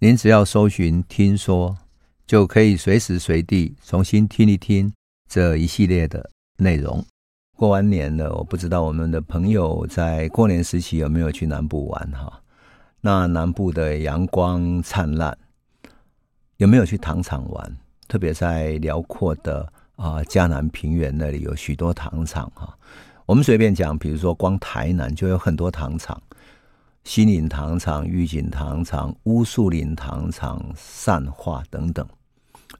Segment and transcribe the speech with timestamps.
[0.00, 1.76] 您只要搜寻“听说”，
[2.24, 4.92] 就可以随时随地重新听一听
[5.28, 7.04] 这一系列的内容。
[7.56, 12.40] 过完年了，我不知道我们的朋友在过年时期有没有去南部玩哈？
[13.00, 15.36] 那南部的阳光灿烂，
[16.58, 17.76] 有没有去糖厂玩？
[18.06, 19.72] 特别在辽阔的。
[19.96, 22.78] 啊，嘉南平原那里有许多糖厂哈。
[23.26, 26.22] 我们随便讲，比如说光台南就有很多糖厂，
[27.04, 32.06] 西岭糖厂、玉井糖厂、乌树林糖厂、善化等等，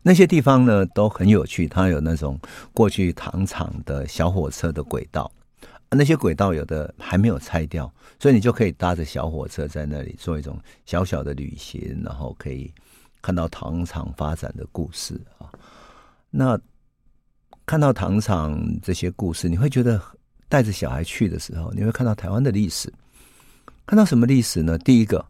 [0.03, 1.67] 那些地方呢都很有趣。
[1.67, 2.39] 它有那种
[2.75, 5.31] 过去糖厂的小火车的轨道，
[5.91, 12.71] 那些轨道有的还没有拆掉，所以你就可以搭着小火车在那里做一种小小的旅行，然后可以
[13.23, 15.48] 看到糖厂发展的故事啊。
[16.31, 16.61] 那
[17.65, 19.98] 看到糖厂这些故事，你会觉得
[20.50, 22.93] 带着小孩去的时候，你会看到台湾的历史。
[23.89, 24.77] 看到什么历史呢？
[24.77, 25.25] 第一个，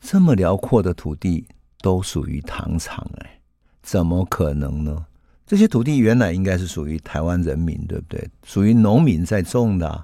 [0.00, 1.46] 这么辽阔的土地
[1.82, 3.40] 都属于糖厂，哎，
[3.82, 5.04] 怎么可能呢？
[5.46, 8.26] 这些土地原来应该是属于台湾人民，对不对？
[8.42, 10.02] 属于农民在种的，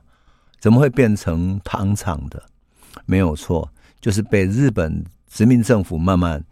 [0.61, 2.42] 怎么会变成糖厂的？
[3.06, 3.67] 没有错，
[3.98, 6.44] 就是被日本殖民政府慢慢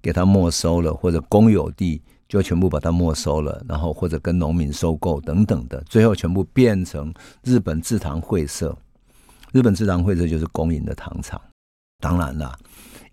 [0.00, 2.00] 给它没收了，或者公有地。
[2.28, 8.74] 就全部把它没收了，然后或者跟农民收购等等的，最后全部变成日本制糖会社。
[9.52, 11.40] 日本制糖会社就是公营的糖厂。
[12.00, 12.58] 当然啦，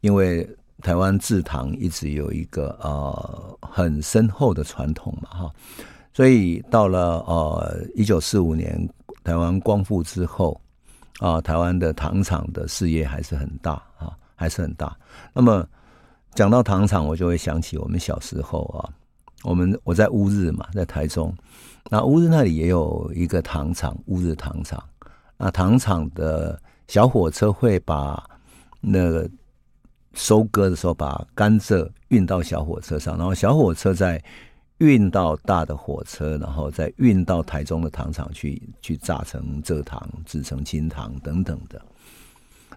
[0.01, 0.47] 因为
[0.81, 5.53] 台湾制糖一直有一个呃很深厚的传统嘛，哈，
[6.13, 8.89] 所以到了呃一九四五年
[9.23, 10.59] 台湾光复之后
[11.19, 14.97] 啊，呃，台湾的糖厂的事业还是很大啊，还是很大。
[15.33, 15.67] 那么
[16.33, 18.89] 讲到糖厂，我就会想起我们小时候啊。
[19.43, 21.33] 我们我在乌日嘛，在台中，
[21.89, 24.83] 那乌日那里也有一个糖厂，乌日糖厂。
[25.39, 28.21] 那糖厂的小火车会把
[28.81, 29.27] 那个
[30.13, 34.21] 收割的时候，把甘蔗运到小火车上，然后小火车再
[34.79, 41.81] 运到大的火车，然后再运到台中的糖厂去，去榨成蔗糖、制成精糖等等的。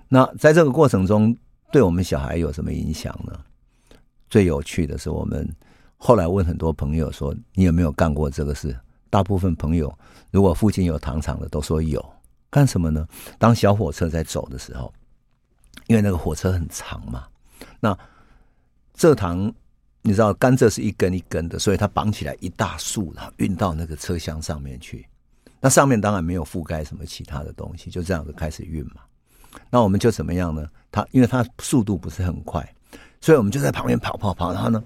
[0.09, 1.37] 那在这个过程中，
[1.73, 3.39] 对我们小孩有什么影响呢？
[4.31, 5.49] 最有趣的是我们。
[5.97, 8.77] 后来问很多朋友说：“你有没有干过这个事？”
[9.09, 9.93] 大部分朋友
[10.31, 12.05] 如果附近有糖厂的，都说有。
[12.53, 13.09] 干什么呢？
[13.39, 14.93] 当小火车在走的时候，
[15.87, 17.27] 因为那个火车很长嘛，
[17.81, 17.99] 那
[18.95, 19.51] 蔗糖
[20.03, 25.09] 你知道甘蔗是一根一根的，所以它绑起来一大束，然后运到那个车厢上面去。
[25.61, 28.97] 那上面当然没有覆盖什么其他的东西，就这样子开始运嘛。
[29.71, 30.69] 那我们就怎么样呢？
[30.91, 32.63] 它因为它速度不是很快，
[33.21, 34.85] 所以我们就在旁边跑跑跑，然后呢，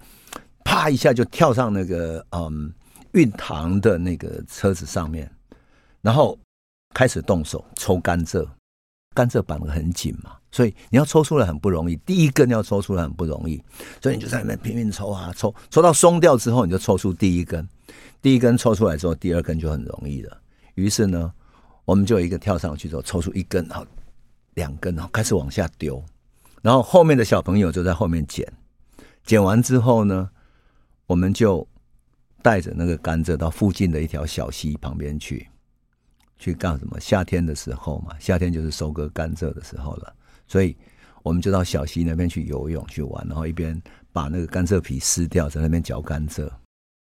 [0.63, 2.73] 啪一下就跳上那个嗯
[3.13, 5.29] 运糖的那个车子上面，
[6.01, 6.39] 然后
[6.97, 8.49] 开始动手抽甘蔗。
[9.15, 11.97] 甘蔗绑得很紧嘛，所以你要抽出来很不容易。
[12.05, 13.63] 第一根要抽出来很不容易，
[14.03, 17.67] 所以你就在那边拼命抽啊抽，抽到松掉之后，你就抽出第一根。
[18.21, 20.39] 第一根抽出来之后，第二根就很容易了。
[20.75, 21.33] 于是呢，
[21.87, 23.87] 我们就一个跳上去之后，抽出一根，然后
[24.55, 26.03] 两根，然后开始往下丢。
[26.61, 28.47] 然后后面的小朋友就在后面捡，
[29.25, 30.29] 捡完之后呢，
[31.07, 31.67] 我们就
[32.43, 35.49] 带着那个甘蔗到附近的一条小溪旁边去，
[36.39, 36.99] 去干什么？
[37.01, 40.13] 夏天的时候嘛，夏天就是收割甘蔗的时候了，
[40.47, 40.77] 所以
[41.23, 43.81] 我们就到小溪那边去游泳去玩，然后一边
[44.13, 46.49] 把那个甘蔗皮撕掉，在那边嚼甘蔗。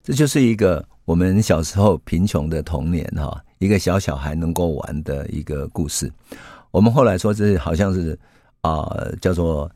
[0.04, 6.12] 这就是一个我们小时候贫穷的童年哈，一个小小孩能够玩的一个故事。
[6.72, 8.18] 我们后来说这是好像是
[8.62, 9.70] 啊、叫做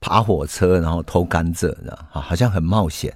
[0.00, 3.14] 爬火车，然后偷甘蔗，啊，好像很冒险。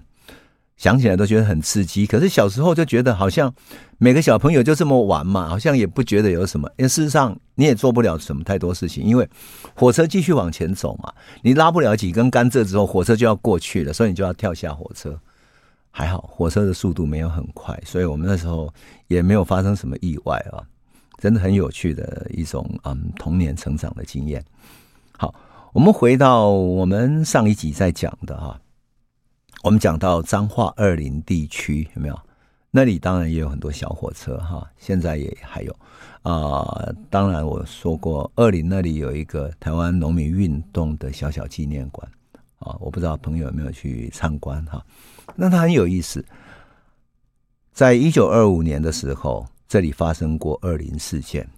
[0.77, 3.53] 想起来都觉得很刺激，可是小时候就觉得好像
[3.97, 6.71] 每个小朋友就这么玩嘛，好像也不觉得有什么。
[6.77, 9.27] 因为事实上你也做不了什么太多事情，因为
[9.75, 15.19] 火车继续往前走嘛，你拉不了几根甘蔗之后，火车就要过去了，所以你就要跳下火车。
[15.91, 18.71] 还好火车的速度没有很快，所以我们那时候
[19.09, 20.61] 也没有发生什么意外啊，
[21.17, 24.45] 真的很有趣的一种嗯童年成长的经验。
[25.17, 25.35] 好，
[25.73, 28.61] 我们回到我们上一集在讲的哈。
[29.63, 32.19] 我们讲到彰化二林地区有没有？
[32.71, 35.75] 那里当然也有很多小火车哈，现在也还有
[36.23, 42.07] 啊、当然我说过，二林那里有一个台湾农民运动的小小纪念馆
[42.59, 44.85] 啊、我不知道朋友有没有去参观哈。
[45.37, 46.25] 那它很有意思，
[47.73, 51.49] 在一九二五年的时候，这里发生过二林事件。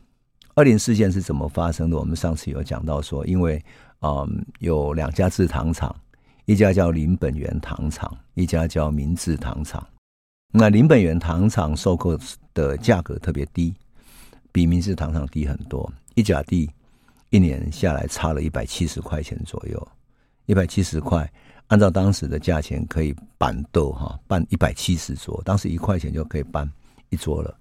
[0.54, 1.96] 二林事件是怎么发生的？
[1.96, 3.64] 我们上次有讲到说，因为
[4.02, 5.94] 嗯有两家制糖厂，
[6.48, 9.86] 一家叫林本源糖厂，一家叫明治糖厂。
[10.50, 12.18] 那林本源糖厂收购
[12.54, 13.74] 的价格特别低，
[14.50, 16.66] 比明治糖厂低很多，一甲地
[17.28, 19.88] 一年下来差了一百七十块钱左右，
[20.46, 21.30] 一百七十块，
[21.66, 26.66] 按照当时的价钱可以板豆哈，办一百七十桌，当时一块钱就可以办
[27.10, 27.54] 一桌了，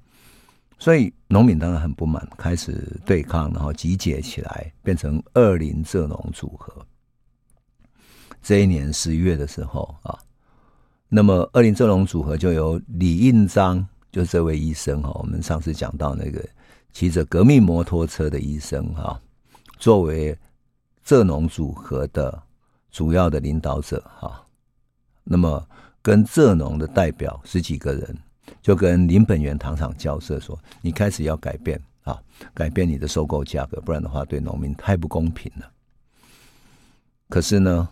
[0.80, 6.74] 所以农民当然很不满，开始对抗，然后集结起来，变成二林蔗农组合。
[8.48, 10.18] 这一年十一月的时候啊。
[11.10, 16.42] 那么，二林蔗农组合就由李印章，就是这位医生哈，我们上次讲到那个
[16.94, 19.20] 骑着革命摩托车的医生哈，
[19.78, 20.34] 作为
[21.06, 22.42] 蔗农组合的
[22.90, 24.42] 主要的领导者哈。
[25.26, 25.68] 那么，
[26.02, 28.18] 跟蔗农的代表十几个人，
[28.62, 32.18] 就跟林本源糖厂交涉说：“你开始要改变啊，
[32.54, 35.70] 改变你的收购价格，不然的话对农民太不公平了。”
[37.28, 37.90] 可是呢，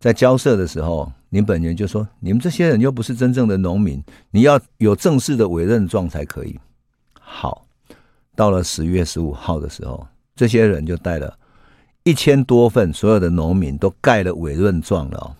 [0.00, 6.58] 在交涉的时候，林本源就说：“你们这些人又不是真正的农民，你要有正式的委任状才可以。”
[7.20, 7.66] 好，
[8.34, 11.38] 到了十月十五号的时候，这些人就带了
[12.02, 15.36] 一千多份，所有的农民都盖了委任状了。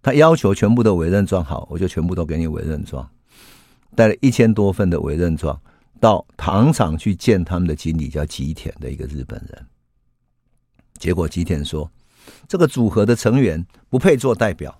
[0.00, 3.10] 他要求全部的委任状好，我就全部都给你委任状。
[3.96, 5.60] 带了一千多份的委任状
[5.98, 9.66] 到糖厂去见他们的经理，叫吉田的一个日本人。
[11.00, 11.90] 结果吉田说。
[12.48, 14.76] 这个组合的成员不配做代表。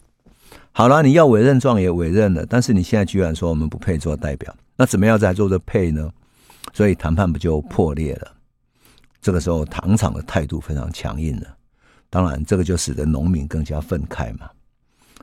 [0.74, 6.10] 好了，你要委任状也委任了，但是你现在居然说我们不配做代表，那怎么样才做的配呢？
[6.72, 8.32] 所以谈判不就破裂了？
[9.20, 11.56] 这个时候糖厂的态度非常强硬了，
[12.08, 14.50] 当然这个就使得农民更加愤慨嘛，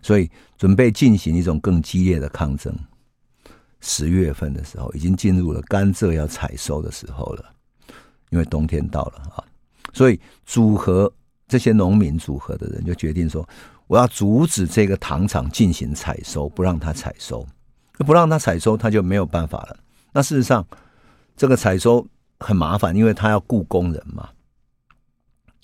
[0.04, 2.72] 所以准备进行一种更激烈的抗争。
[3.82, 7.46] 十月份的时候，已经进入了甘蔗要采收的时候了，
[8.30, 9.44] 因为冬天到了啊，
[9.94, 11.12] 所以组合。
[11.50, 13.46] 这些农民组合的人就决定说
[13.88, 17.46] ：“我要阻止这个糖厂进行采收，不让他采收，
[18.06, 19.76] 不让他采收，他就没有办法了。
[20.14, 20.66] 那事实上，
[21.36, 22.08] 这个采收
[22.40, 24.30] 很麻烦，因为他要雇工人嘛，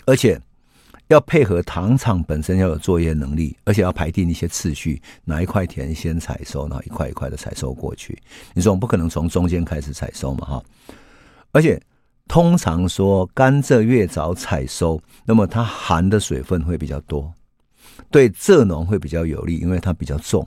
[0.08, 0.42] 而且
[1.08, 8.20] 要配合糖厂本身要有作业能力，而且要排定一些次序，哪一块田先采收，然后一块一块的采收过去。
[8.56, 10.64] 你总不可能从中间开始采收嘛，哈，
[11.52, 11.80] 而且。”
[12.28, 17.32] 通常说，甘蔗越早采收，那么它含的水分会比较多，
[18.10, 20.46] 对蔗农会比较有利，因为它比较重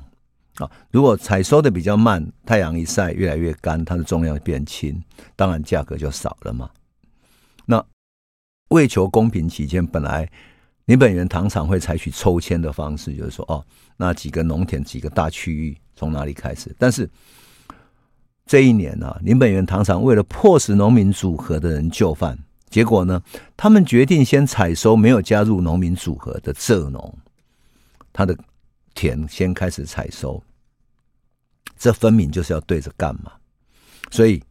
[0.57, 0.69] 啊。
[0.91, 5.01] 如果采收的比较慢，太阳一晒越来越干，它的重量变轻，
[5.37, 6.69] 当然价格就少了嘛。
[7.65, 7.83] 那
[8.71, 10.29] 为求公平起见，本来
[10.87, 13.65] 林本源糖厂会采取抽签的方式，就是说，哦，
[13.97, 17.09] 那几个农田几个大区域从哪里开始，但是。
[18.49, 22.37] 这一年呢、啊，林本源糖厂为了迫使农民组合的人就范，
[22.71, 23.23] 结果呢，
[23.59, 27.15] 他们决定先采收没有加入农民组合的蔗农，
[28.11, 28.35] 他的
[28.95, 30.43] 田先开始采收，
[31.77, 33.33] 这分明就是要对着干嘛，
[34.11, 34.43] 所以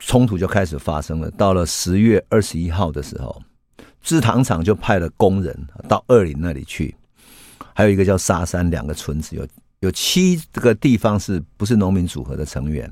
[0.00, 1.30] 冲突就开始发生了。
[1.30, 3.40] 到了十月二十一号的时候，
[4.00, 5.56] 制糖厂就派了工人
[5.88, 6.92] 到二林那里去，
[7.72, 9.46] 还有一个叫沙山两个村子有。
[9.82, 12.88] 有七个地方是不是农民组合的成员，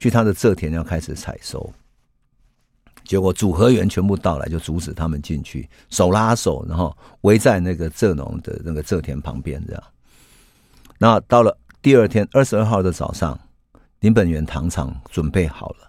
[0.00, 1.72] 去他的蔗田要开始采收，
[3.04, 9.82] 结果组合员全部到来，就阻止他们进去，手拉手，然后围在那个蔗农的那个蔗田旁边，这样。
[10.98, 13.38] 那到了第二天二十二号的早上，
[14.00, 15.88] 林本源糖厂准备好了，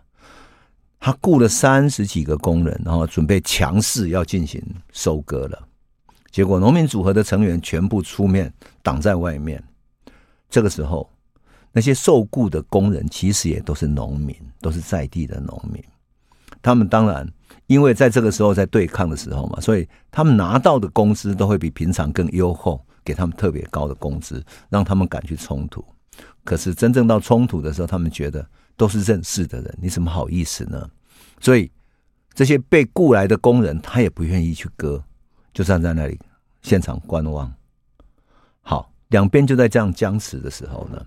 [0.99, 5.67] 他雇了三十几个工人，然后准备强势要进行收割了。
[6.29, 9.63] 结果农民组合的成员全部出面挡在外面。
[10.49, 11.09] 这个时候，
[11.71, 15.83] 那些受雇的工人其实也都是农民，都是在地的农民。
[16.61, 17.27] 他们当然
[17.67, 25.85] 因为在这个时候在对抗的时候嘛，所以他们拿到的工资都会比平常更优厚，给他们特别高的工资，让他们敢去冲突。
[26.43, 30.89] 可是真正到冲突的时候，他们觉得都是认识的人，你怎么好意思呢？
[31.39, 31.71] 所以
[32.33, 35.01] 这些被雇来的工人，他也不愿意去割，
[35.53, 36.19] 就站在那里
[36.61, 37.53] 现场观望。
[39.09, 41.05] 两边就在这样僵持的时候呢，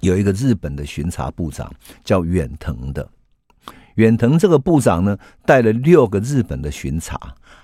[0.00, 1.72] 有一个日本的巡查部长
[2.04, 3.08] 叫远藤的，
[3.96, 7.18] 远藤这个部长呢，带了六个日本的巡查，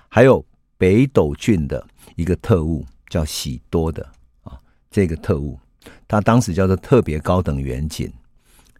[0.09, 0.43] 还有
[0.77, 1.85] 北斗郡的
[2.15, 4.07] 一个特务叫喜多的
[4.43, 4.59] 啊，
[4.89, 5.59] 这个特务。
[6.07, 8.11] 他当时叫做特别高等员警，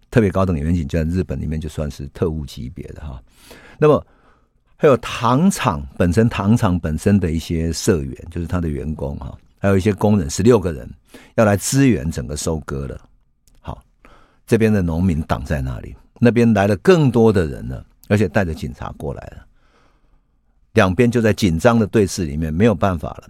[0.09, 3.21] 特别高等员警就在日本里面就算是特务级别的哈。
[3.79, 4.05] 那么
[4.75, 10.89] 还有糖厂本身，糖厂本身的一些社员，就是他的员工哈，还有一些工人，十六个人
[11.35, 12.99] 要来支援整个收割了。
[13.59, 13.79] 好，
[14.47, 19.45] 这边的农民挡在那里，那边来了更多的人了，而且带着警察过来了。
[20.73, 23.29] 两边就在紧张的对峙里面，没有办法了。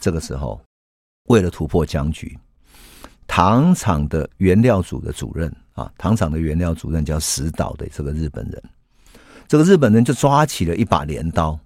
[0.00, 0.60] 这个时候，
[1.28, 2.36] 为了突破僵局，
[3.28, 8.60] 糖厂的原料组的主任啊，糖厂的原料主任叫石岛的这个日本人，
[9.46, 11.56] 这个日本人就抓起了一把镰刀，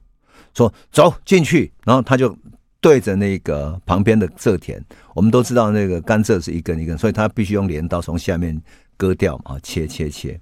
[0.52, 2.36] 说：“走进去。”然后他就
[2.80, 4.82] 对着那个旁边的蔗田，
[5.14, 8.60] 我们都知道那个甘蔗是一根一根，所以他必须用镰刀从下面
[8.96, 10.38] 割掉嘛，切切切。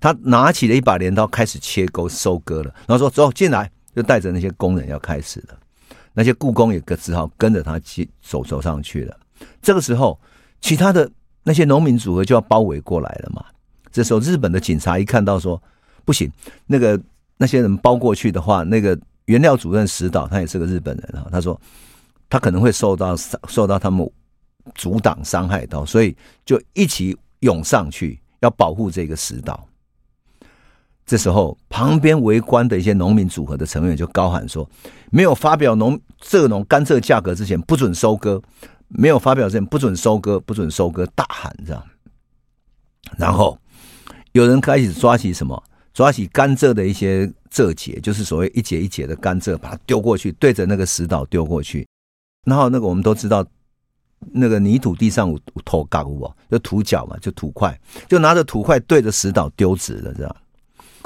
[0.00, 2.72] 他拿起了一把镰刀，开始切沟收割了。
[2.86, 5.58] 然后说：“走进来。”就带着那些工人要开始了。
[6.14, 9.14] 那些雇工也只好跟着他去走走上去了。
[9.60, 10.18] 这个时候，
[10.62, 11.10] 其他的
[11.42, 13.44] 那些农民组合就要包围过来了嘛。
[13.90, 15.62] 这时候，日本的警察一看到说
[16.06, 16.32] ：“不行，
[16.66, 16.98] 那个
[17.36, 21.26] 那些人包过去的话，那个原料主任石岛他也是个日本人啊。
[21.30, 21.60] 他说
[22.28, 23.16] 他可能会受到
[23.48, 24.10] 受到他们
[24.74, 29.66] 阻挡伤害到，所以就一起涌上去要保护这个石岛。”
[31.04, 34.66] 这时候，旁边围观的一些农民组合的成员就高喊说
[35.10, 38.40] ：“没有发表农蔗农甘蔗价格之前，不准收割；
[38.86, 41.84] 没有发表之前，不准收割，不准收割。”大喊这样。
[43.18, 43.58] 然后
[44.30, 45.60] 有人开始抓起什么？
[45.92, 51.86] 抓起甘蔗的一些蔗节，就是所谓一节一节的甘蔗，把它丢过去，对着那个石岛丢过去。
[52.46, 53.44] 然后那个我们都知道，
[54.32, 60.36] 那个泥土地上有土嘎乌哦，就土脚嘛，就土块，就拿着土块对着石岛丢直了这样。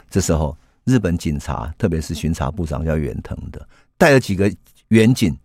[0.08, 4.50] 这时候，日本警察，特别是巡查部长叫远藤的，带了几个
[4.88, 5.36] 远警，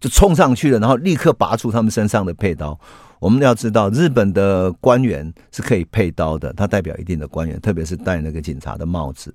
[0.00, 2.78] 就冲上去了，然后立刻拔出他们身上的佩刀。
[3.20, 9.34] 我们要知道，日本的官员是可以佩刀的，他代表一定的官员，特别是戴那个警察的帽子。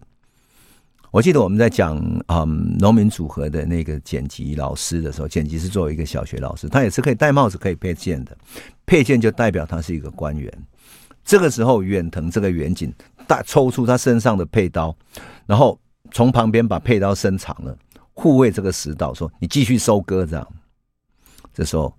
[1.12, 1.96] 我记得我们在讲
[2.28, 8.36] 嗯农民组合的那个剪辑老师的时候，剪辑是作为一个小学老师，他也是可以戴帽子、可以佩剑的，
[8.86, 10.52] 佩剑就代表他是一个官员。
[11.24, 12.92] 这个时候，远藤这个远警
[13.28, 14.96] 大抽出他身上的佩刀，
[15.46, 15.80] 然后
[16.12, 17.78] 从旁边把佩刀伸长了，
[18.14, 20.48] 护卫这个石岛，说：“你继续收割。”这样，
[21.54, 21.96] 这时候，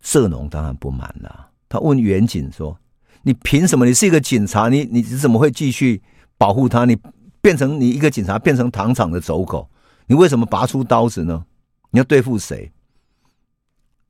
[0.00, 2.78] 色农当然不满了，他问远警说
[3.22, 3.84] ：“你凭什么？
[3.84, 6.02] 你是一个警察，你你怎么会继续
[6.38, 6.84] 保护他？
[6.84, 6.96] 你
[7.40, 9.68] 变成你一个警察变成糖厂的走狗，
[10.06, 11.44] 你为什么拔出刀子呢？
[11.90, 12.70] 你要对付谁？”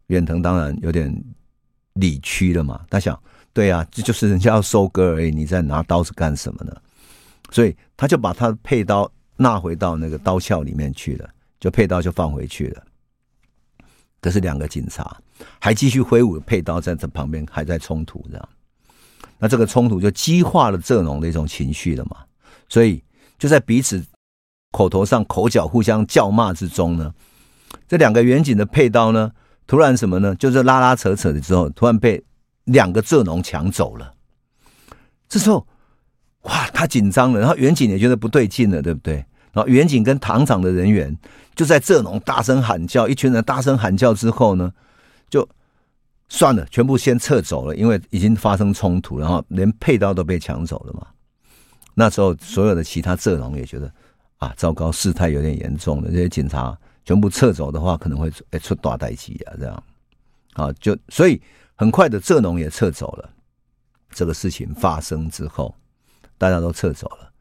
[0.09, 1.13] 远藤当然有点
[1.95, 3.21] 理屈了嘛，他想。
[3.53, 6.73] 对啊，这就是人家要收割而已，你在拿刀子干什么呢？
[7.51, 11.29] 所以他就把他的佩刀纳回到那个刀鞘里面去了，
[11.59, 12.85] 就佩刀就放回去了。
[14.21, 15.21] 可是两个警察
[15.59, 18.49] 还继续挥舞佩刀在这旁边还在冲突，这样，
[19.39, 22.19] 那这个冲突就激化了蔗农的一种情绪了嘛。
[22.69, 23.03] 所以
[23.39, 24.05] 就在彼此
[24.73, 27.13] 口头上口角互相叫骂之中呢，
[27.89, 29.33] 这两个远警的佩刀呢，
[29.67, 30.35] 突然什么呢？
[30.35, 32.23] 就是拉拉扯扯的之后，突然被。
[32.65, 34.15] 两个蔗农抢走了，
[35.29, 35.67] 这时候，
[36.43, 39.15] 哇，他紧张了，然后远警也觉得不对劲了，对不对？
[39.53, 41.19] 然后远警跟糖厂的人员
[41.57, 44.71] 就在蔗农大声喊叫，一群人大声喊叫之后呢，
[46.31, 51.07] 算了，全部先撤走了，因为已经发生冲突，然后连佩刀都被抢走了嘛。
[51.93, 53.93] 那时候，所有的其他蔗农也觉得
[54.39, 56.11] 啊，糟糕，事态有点严重了。
[56.11, 59.85] 这些警察全部撤走的话，可能会出大代机啊，这样
[60.55, 61.39] 啊，就所以。
[61.81, 63.31] 很快的，蔗农也撤走了。
[64.11, 65.75] 这个事情发生之后，
[66.37, 67.33] 大家都撤走了。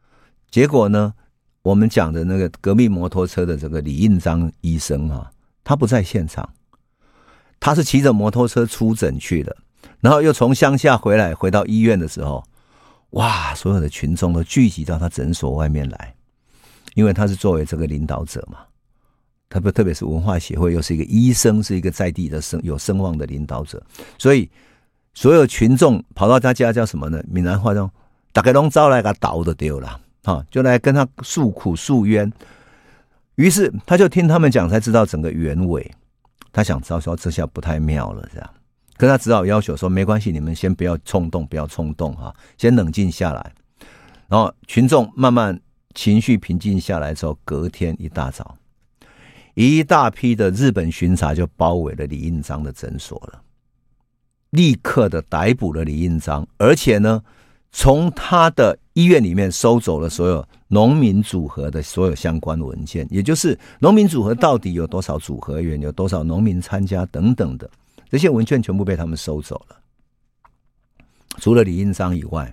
[0.50, 1.12] 结果呢，
[1.60, 5.30] 我们讲的那个革命摩托车的这个李应章医生啊，
[5.62, 6.48] 他不在现场，
[7.60, 9.54] 他是骑着摩托车出诊去的，
[10.00, 12.42] 然后又从乡下回来，回到医院的时候，
[13.10, 16.14] 哇，所有的群众都聚集到他诊所外面来，
[16.94, 18.58] 因为他是作为这个领导者嘛。
[19.50, 23.82] 特别特别是文化协会，又是一个医生，是一个在地的声有声望的领导者，
[24.16, 24.48] 所以
[25.12, 27.20] 所有群众跑到他家叫什么呢？
[27.28, 27.90] 闽南话中，
[28.32, 32.32] 大概拢招来个倒的丢了，哈，就来跟他诉苦诉冤。
[33.34, 35.90] 于是他就听他们讲，才知道整个原委。
[36.52, 38.50] 他想知道说这下不太妙了，这样，
[38.96, 43.52] 可他只好要求说，没关系，你们先不要冲动，不要冲动哈，先冷静下来。
[44.28, 45.60] 然后群众慢慢
[45.94, 48.56] 情绪平静下来之后，隔天一大早。
[49.54, 53.42] 一大批的日本巡查就包围了李应章的诊所了，
[54.50, 57.22] 立刻的逮捕了李应章，而且呢，
[57.72, 67.70] 从他的医院里面收走了所有农民组合的所有相关文件，也就是农民组合到底有多少组合员，有多少农民参加等等的
[68.08, 69.76] 这些文件全部被他们收走了。
[71.38, 72.52] 除了李应章以外，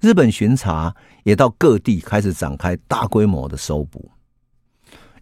[0.00, 4.10] 日本巡查也到各地开始展开大规模的搜捕。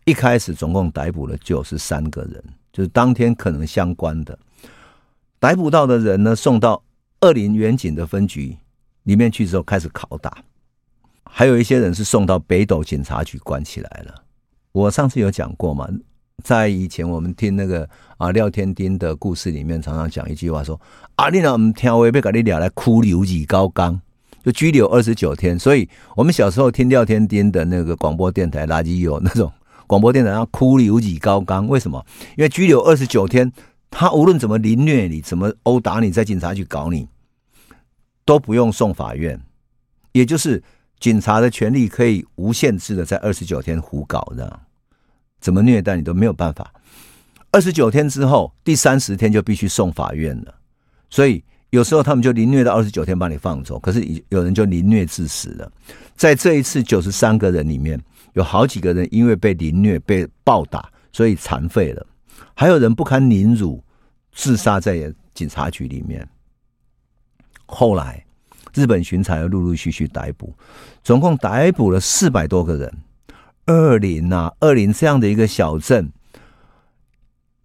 [0.05, 4.39] 一开始总共逮捕了九十三个人，就是当天可能相关的
[5.39, 6.83] 逮捕到的人呢，送到
[7.21, 8.57] 二林远警的分局
[9.05, 10.37] 里面去之后开始拷打，
[11.25, 14.15] 还有一些人是送到北斗警察局关起来了。
[14.73, 15.89] 我上次有讲过嘛，
[16.43, 20.81] 在以前我们听那个啊廖天丁的故事里面，常常讲一句话说
[21.17, 24.01] ：“啊，你俩唔听话，被搞你俩来哭留几高岗，
[24.43, 29.53] 就拘留二十九天。”所以，我们小时候听廖天丁的那个广播电台垃圾有那种。
[29.87, 32.05] 广播电台上哭流几高岗，为什么？
[32.39, 33.53] 因为拘留二十九天，
[33.91, 37.07] 他无论怎么凌虐你，怎么殴打你，在警察局搞你，
[38.25, 39.41] 都不用送法院，
[40.13, 40.63] 也就是
[40.99, 44.61] 警察的权利可以无限制的在二十九天胡搞的，
[45.41, 46.73] 怎么虐待你都没有办法。
[47.51, 50.55] 二十九天之后，第三十天就必须送法院了，
[51.11, 55.71] 所以有时候他们就凌虐到二十九天把你放走，可是有人就凌虐致死了。
[56.17, 58.01] 在这一次九十三个人里面。
[58.35, 62.05] 有好几个人因为被凌虐、被暴打，所以残废了；
[62.53, 63.81] 还有人不堪凌辱，
[64.33, 66.29] 自杀在警察局里面。
[67.67, 68.25] 后来，
[68.75, 70.55] 日本巡查又陆陆续续逮捕，
[71.03, 72.93] 总共逮捕了四百多个人。
[73.67, 76.13] 二林啊，二林这样的一个小镇，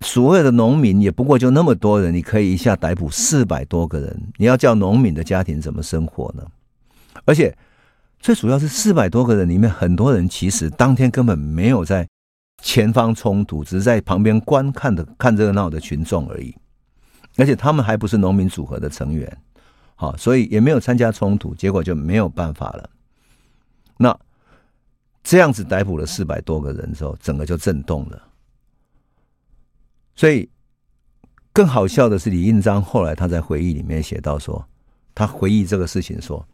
[0.01, 6.43] 所有的农民也不过就那么多人，你可以一下逮捕四百多个人，你要叫农民的家庭怎么生活呢？
[7.25, 7.55] 而且。
[8.21, 12.05] 最主要是四百多个人里面，很多人其实当天根本没有在
[12.61, 16.53] 前方冲突，只是在旁边观看的看热闹的群众而已。
[17.37, 19.37] 而且他们还不是农民组合的成员，
[20.01, 22.89] 好，所以也没有参加冲突，结果就没有办法了。
[23.97, 24.17] 那
[25.21, 28.23] 这样子逮捕了四百多个人之后，整个就震动了。
[30.15, 30.49] 所以
[31.51, 34.65] 更好笑的是，李应章后来他在回忆里面写到说，
[35.13, 36.47] 他回忆这个事情说。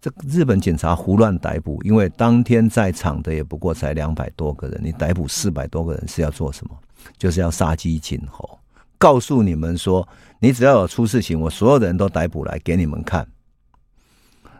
[0.00, 6.78] 这日本警察胡乱逮捕，因为当天在场的也不过才两百多个人，你逮捕四百多个人是要做什么？
[7.18, 8.58] 就是要杀鸡儆猴，
[8.98, 10.06] 告诉你们说，
[10.40, 13.26] 你只要有出事情，我所有的人都逮捕来给你们看。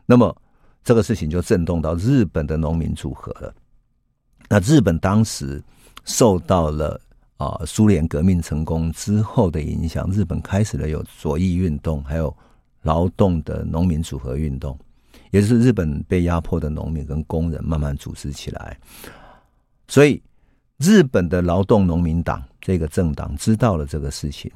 [0.07, 0.35] 那么
[0.83, 3.55] 这个事情就震动到日本的农民组合了。
[4.49, 5.63] 那日本当时
[6.05, 6.99] 受到了
[7.37, 12.35] 啊苏联革命成功之后的影响，日本开始了有左翼运动，还有
[12.83, 14.79] 劳动的农民组合运动。
[15.31, 18.79] 也就是日本被压迫的农民跟工人慢慢组织起来，
[19.87, 20.23] 所以
[20.79, 24.53] 日本的劳动农民党这个政党知道了这个事情，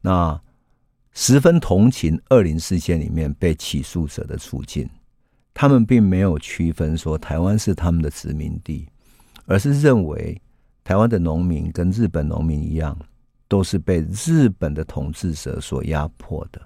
[0.00, 0.36] 那
[1.12, 4.90] 十分同情二林事件里面被起诉者的处境，
[5.54, 8.88] 他们并没有区分说台湾是他们的殖民地，
[9.44, 10.42] 而是认为
[10.82, 12.98] 台湾的农民跟日本农民一样，
[13.46, 16.60] 都是被日本的统治者所压迫的，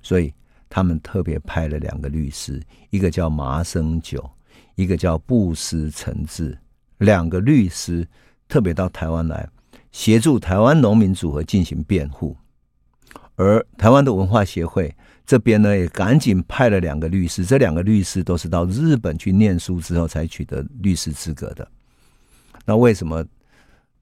[0.00, 0.32] 所以。
[0.70, 4.30] 他们特别派了两个律师，一个叫麻生久，
[4.74, 6.56] 一个叫布施诚志，
[6.98, 8.06] 两个律师
[8.48, 9.48] 特别到台湾来
[9.92, 12.36] 协助台湾农民组合进行辩护。
[13.36, 21.68] 而台湾的文化协会这边呢，也赶紧派了两个律师，这两个律师都是到日本去念书之后才取得律师资格的。
[22.64, 23.24] 那为什么？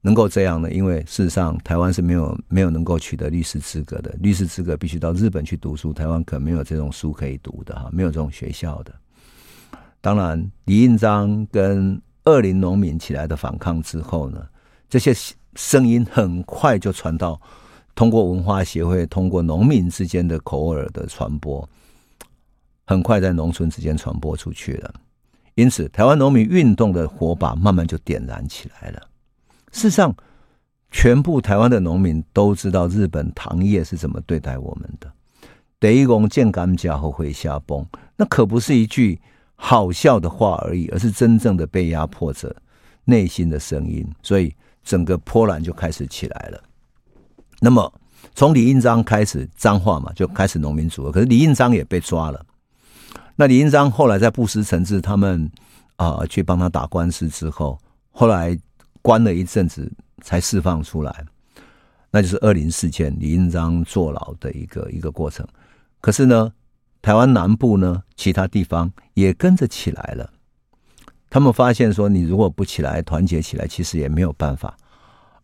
[0.01, 0.71] 能够这样呢？
[0.71, 4.15] 因为事实上，台湾是没有没有能够取得律师资格的。
[4.21, 8.93] 律师资格必须到日本去读书，台湾可没有这种书可以读的哈，没有这种学校的。
[9.99, 14.47] 当然，李应章跟二林农民起来的反抗之后呢，
[14.87, 15.13] 这些
[15.57, 17.41] 声音很快就传到，
[17.95, 21.67] 通过文化协会，通过农民之间的口耳的传播，
[22.85, 24.93] 很快在农村之间传播出去了。
[25.55, 29.01] 因此，台湾农民运动的火把慢慢就点燃起来了。
[29.71, 30.15] 事实上，
[30.91, 35.11] 全部台湾的农民都知道日本糖业是怎么对待我们的。
[35.79, 37.83] 第一公见甘家后会下崩，
[38.15, 39.19] 那可不是一句
[39.55, 42.55] 好笑的话而已，而是真正的被压迫者
[43.05, 44.07] 内心的声音。
[44.21, 44.53] 所以
[44.87, 46.63] 整个波澜就开始起来了。
[47.59, 47.93] 那么
[48.33, 52.45] 从李应章开始，彰化嘛就开始农民组合，可是李应章也被抓了。
[53.35, 55.51] 那李应章后来在布施诚志他们
[55.97, 57.77] 啊、去帮他打官司之后，
[58.11, 58.57] 后来。
[59.03, 59.89] 关了一阵子
[60.21, 61.25] 才释放出来，
[62.11, 65.47] 那就是二零事件，李应章坐牢的一个一个过程。
[66.01, 66.51] 可是呢，
[67.01, 70.29] 台湾南部呢，其他地方也跟着起来了。
[71.29, 74.77] 他们发现说，你如果不起来，团结起来，其实也没有办法。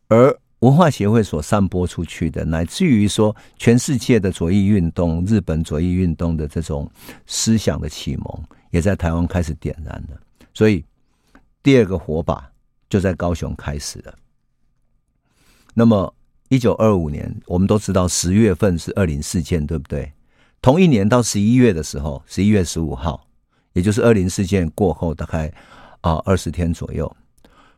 [0.08, 6.90] 而文化协会所散播出去的，乃至于说全世界的左翼运动、日本左翼运动的这种
[7.26, 10.20] 思想的启蒙，也在台湾开始点燃了。
[10.54, 10.84] 所以
[11.62, 12.50] 第二个火把。
[12.90, 14.14] 就在高雄开始了。
[15.74, 16.14] 那么，
[16.50, 20.14] 一九二五年，我们都知道十月份是二林事件，对不对？
[20.62, 23.26] 同一年到十一月的时候，十一月十五号，
[23.74, 25.52] 也就是二零事件过后大概
[26.02, 27.14] 啊二十天左右，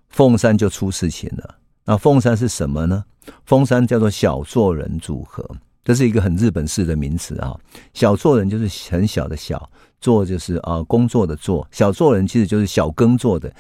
[0.09, 1.55] 凤山就出事情了。
[1.85, 3.03] 那凤山是什么呢？
[3.45, 5.43] 凤山叫做小作人组合，
[5.83, 7.55] 这是一个很日本式的名词啊。
[7.93, 13.53] 小作人就是很小的小，作就是啊工作的作，小作人其实就是小耕作的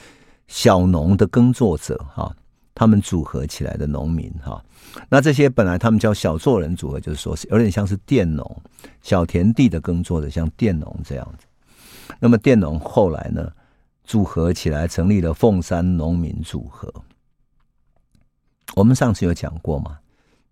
[0.47, 2.35] 小农的耕作者哈。
[2.77, 4.61] 他们组合起来的农民哈，
[5.07, 8.61] 那这些本来他们叫小作人组合，就是说是有点像是佃农，
[9.01, 11.45] 小田地的耕作的，像佃农这样子。
[12.19, 13.51] 那么佃农后来呢，
[14.03, 16.93] 组合起来成立了凤山农民组合。
[18.75, 19.97] 我们上次有讲过嘛，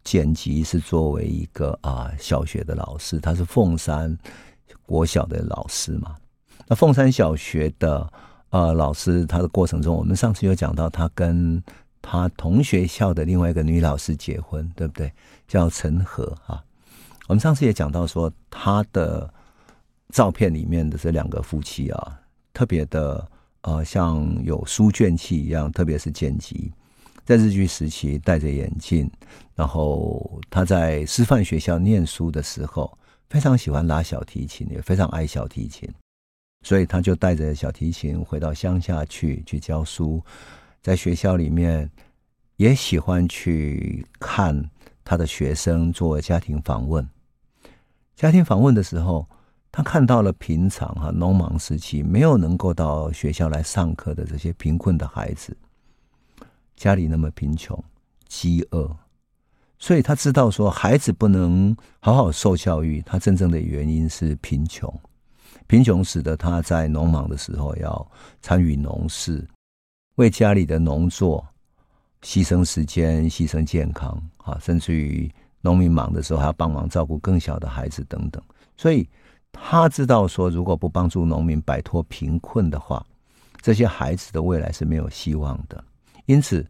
[0.04, 4.18] 简吉是作为一个啊小学的老师，他是凤山
[4.86, 6.16] 国小的老师嘛。
[6.68, 8.12] 那凤山小学的
[8.50, 11.62] 呃老师，他的过程中，我们上次有讲到他跟
[12.02, 15.12] 他同学校的另外一个女老师结婚，对不对？
[15.48, 16.64] 叫陈和啊。
[17.28, 19.33] 我们上次也讲到说，他的
[20.14, 22.22] 照片里面的这两个夫妻啊，
[22.54, 23.28] 特别的
[23.62, 26.72] 呃，像有书卷气一样，特别是剪辑，
[27.26, 29.10] 在日据时期戴着眼镜，
[29.56, 32.96] 然后他在师范学校念书的时候，
[33.28, 35.90] 非常喜欢拉小提琴，也非常爱小提琴，
[36.62, 40.24] 所以他就带着小提琴回到乡下去去教书。
[40.84, 41.90] 在学校里面，
[42.58, 44.70] 也喜欢去看
[45.04, 47.10] 他的学生做家庭访问。
[48.16, 49.28] 家庭访问的时候，
[49.76, 55.58] 他看到了平常哈农忙时期没有能够到学校来上课的这些贫困的孩子，
[56.76, 57.84] 家里那么贫穷、
[58.28, 58.96] 饥饿，
[59.80, 64.94] 所以他知道说孩子不能好好受教育，他真正的原因是贫穷。
[65.66, 69.44] 贫穷使得他在农忙的时候要参与农事。
[70.18, 71.44] 为家里的农作
[72.22, 78.40] 牺牲时间、牺牲健康啊，甚至于农民忙的时候还要帮忙照顾更小的孩子等等。
[78.78, 79.10] 所以
[79.54, 83.06] 他知道说，如果不帮助农民摆脱贫困的话，
[83.62, 85.82] 这些孩子的未来是没有希望的。
[86.26, 86.66] 因此，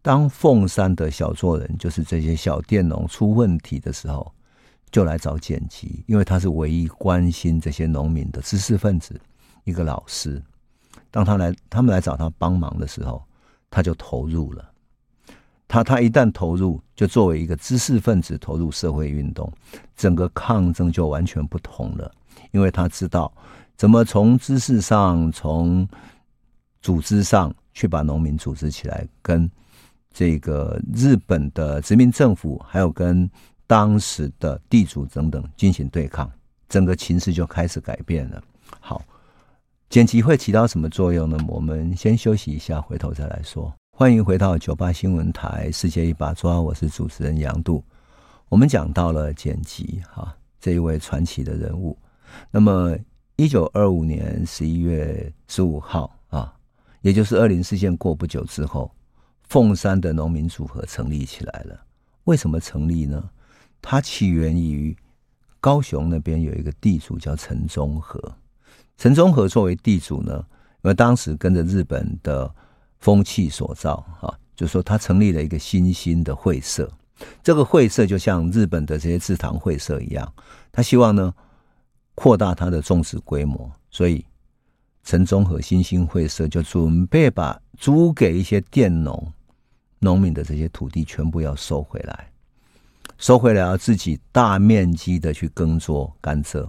[0.00, 4.32] 当凤山的小作人，就是这些小佃农出问题的时候，
[4.90, 9.20] 就来找简吉，因为他是唯一关心这些农民的知识分子，
[9.64, 10.42] 一个老师。
[11.10, 13.22] 当他来，他们来找他帮忙的时候，
[13.70, 14.64] 他就投入了。
[15.68, 19.52] 他他一旦投入，就作为一个知识分子投入社会运动，
[19.94, 22.10] 整个抗争就完全不同了。
[22.52, 23.32] 因为他知道
[23.76, 25.88] 怎么从知识上、从
[26.82, 29.50] 组织上去把农民组织起来，跟
[30.12, 33.30] 这个日本的殖民政府，还有跟
[33.66, 36.30] 当时的地主等等进行对抗，
[36.68, 38.42] 整个情势就开始改变了。
[38.80, 39.02] 好。
[39.88, 41.36] 剪辑会起到什么作用呢？
[41.48, 43.74] 我们先休息一下，回头再来说。
[43.90, 47.82] 欢迎回到九八新闻台《世界一把抓》，我是主持人杨度。
[48.48, 51.98] 我们讲到了剪辑哈这一位传奇的人物。
[52.50, 52.96] 那么，
[53.36, 56.54] 一九二五年十一月十五号啊，
[57.00, 58.90] 也就是二零事件过不久之后，
[59.48, 61.80] 凤山的农民组合成立起来了。
[62.24, 63.30] 为什么成立呢？
[63.82, 64.96] 它起源于
[65.58, 68.20] 高雄那边有一个地主叫陈忠和。
[68.98, 70.44] 陈忠和作为地主呢，
[70.82, 72.54] 因为当时跟着日本的
[72.98, 76.90] 风气所造啊，就说他成立了一个新兴的会社。
[77.42, 80.30] 这个会社就像日本的这些制糖会社一样，
[80.70, 81.34] 他希望呢
[82.20, 84.22] 扩大他的种植规模，所以
[85.04, 89.32] 陈中和新兴会社就准备把租给一些佃农、
[90.00, 92.30] 农民的这些土地全部要收回来，
[93.16, 96.68] 收回来要自己大面积的去耕作甘蔗。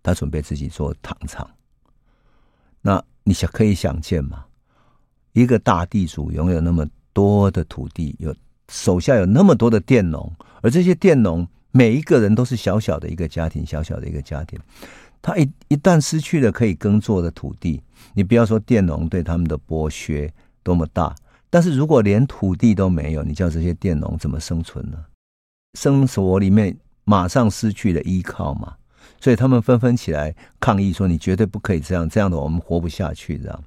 [0.00, 1.50] 他准备自己做糖厂，
[2.80, 4.44] 那你想可以想见吗？
[5.32, 8.32] 一个大地主拥有那么多的土地，有
[8.68, 14.58] 手下有那么多的佃农，而这些佃农每一个人都是小小的一个家庭，小小的一个家庭。
[15.20, 17.82] 他一一旦失去了可以耕作的土地，
[18.14, 20.32] 你不要说佃农对他们的剥削
[20.62, 21.14] 多么大，
[21.50, 24.98] 但是如果连土地都没有，你叫这些佃农怎么生存呢？
[25.78, 28.74] 生活里面马上失去了依靠嘛。
[29.20, 33.64] 所以他们纷纷起来抗议说：“你绝对不可以这样，这样的我们活不下去。”这样，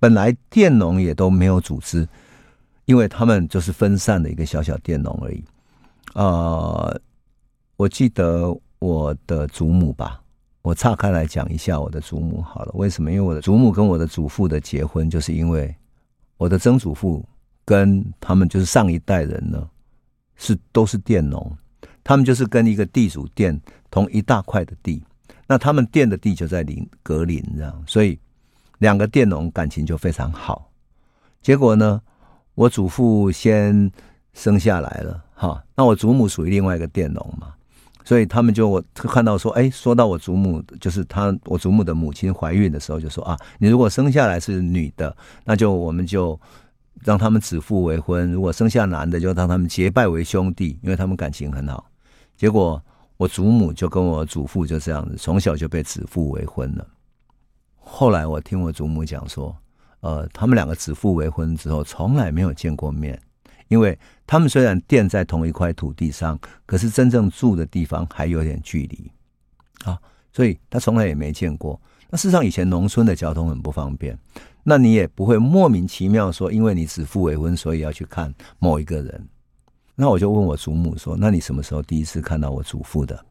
[0.00, 2.08] 本来佃农也都没有组织，
[2.86, 5.44] 因为他们就是分散的一个小小佃农而已。
[6.14, 7.00] 啊、呃，
[7.80, 10.20] 我记得我的祖母吧，
[10.60, 12.72] 我岔开来讲一下我的祖母好了。
[12.74, 13.10] 为什么？
[13.10, 15.74] 因为我的祖母跟我的祖父的结婚，就是因为
[16.36, 17.26] 我的曾祖父
[17.64, 19.66] 跟他们就是上一代人呢，
[20.36, 21.50] 是都是佃农。
[22.04, 23.58] 他们就是跟一个地主佃
[23.90, 25.02] 同一大块的地，
[25.46, 28.18] 那他们佃的地就在邻隔邻这样，所以
[28.76, 30.70] 两个佃农感情就非常好。
[31.40, 31.98] 结果呢，
[32.54, 33.90] 我祖父先
[34.34, 37.54] 生下来了，哈，那我祖母属于另外一个佃农嘛，
[38.04, 46.38] 所以他们就我看到说，哎，说到我祖母，就是他我祖母的母亲怀孕的时候，就说啊，你如果生下来是女的，那就我们就
[47.04, 51.90] 让他们指腹为婚；如果生下男的，就让他们结拜为兄弟，因为他们感情很好。
[52.36, 52.82] 结果
[53.16, 56.86] 我祖母就跟我祖父就这样子，从小就被指腹为婚了。
[57.76, 59.54] 后来我听我祖母讲说，
[60.00, 63.20] 呃，他们两个指腹为婚之后，从来没有见过面。
[63.70, 69.10] 因为他们虽然垫在同一块土地上，可是真正住的地方还有点距离
[69.84, 69.96] 啊，
[70.32, 71.80] 所以他从来也没见过。
[72.10, 74.18] 那事实上，以前农村的交通很不方便，
[74.64, 79.28] 那你也不会莫名其妙说，因为你指腹为婚，所以要去看某一个人。
[79.94, 83.24] 那我就问我祖母说：“那你什么时候第一次看到我祖父的？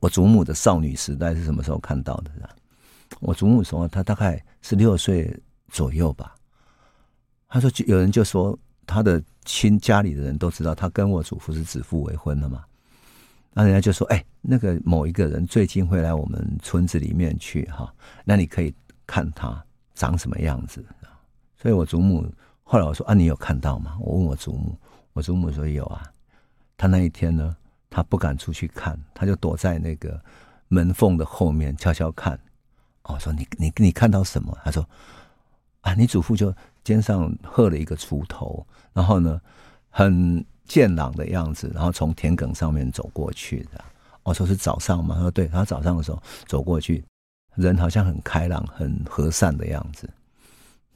[0.00, 2.30] 我祖母的少女时代是什么时候看到的？”
[3.20, 5.30] 我祖母说：“她大概是六岁
[5.70, 6.34] 左右吧。”
[7.50, 8.58] 他说：“就有人就说。”
[8.90, 12.62] 他的亲家里的人都知道，他跟我祖父是指腹为婚的嘛。
[13.54, 17.90] 那人家就说：“哎，那个某一个人最近会来我们村子里面去哈，
[18.26, 18.72] 那你可以
[19.06, 20.84] 看他长什么样子。”
[21.56, 22.30] 所以，我祖母
[22.62, 24.78] 后来我说：“啊，你有看到吗？”我问我祖母，
[25.14, 26.04] 我祖母说：“有啊。”
[26.76, 27.56] 他那一天呢，
[27.88, 30.22] 他不敢出去看，他就躲在那个
[30.68, 32.38] 门缝的后面悄悄看。
[33.04, 34.86] 我说：“你你你看到什么？”他说
[35.80, 36.54] ：“啊，你祖父就。”
[36.88, 39.38] 肩上贺了一个锄头，然后呢，
[39.90, 43.84] 很健朗的样子，然后从田埂上面走过去的。
[44.22, 45.14] 我说是早上吗？
[45.14, 47.04] 他说对，他早上的时候走过去，
[47.56, 50.08] 人好像很开朗、很和善的样子。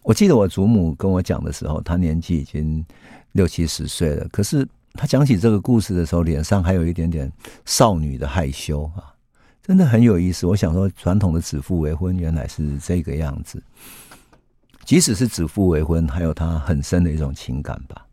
[0.02, 2.82] 我记得我祖母跟我讲的时候，她年纪已经
[3.32, 7.30] 六七十岁了，可是她讲起这个故事的时候，脸上还有一点点
[7.66, 9.12] 少女的害羞啊，
[9.62, 10.46] 真的很有意思。
[10.46, 13.62] 我想说，传统的指腹为婚原来是这个样子。
[14.84, 18.06] 即使是指腹为婚，还有他很深的一种情感吧。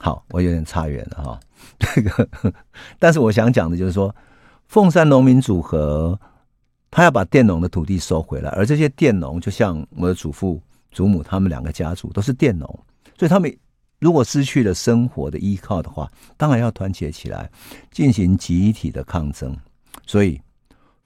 [0.00, 1.40] 好，我有点差远了哈。
[1.78, 2.28] 这个，
[2.98, 4.14] 但是我想讲的就是说，
[4.68, 6.18] 凤山农民组合，
[6.90, 10.60] 他要把佃农的土地收回来，而这些佃农，就像我的祖父、
[10.92, 12.68] 祖母他们两个家族都是佃农，
[13.18, 13.54] 所以他们
[13.98, 17.50] 如果失去了生活的依靠的话，当然要团结起来，
[17.90, 19.56] 进行集体的抗争。
[20.06, 20.40] 所以，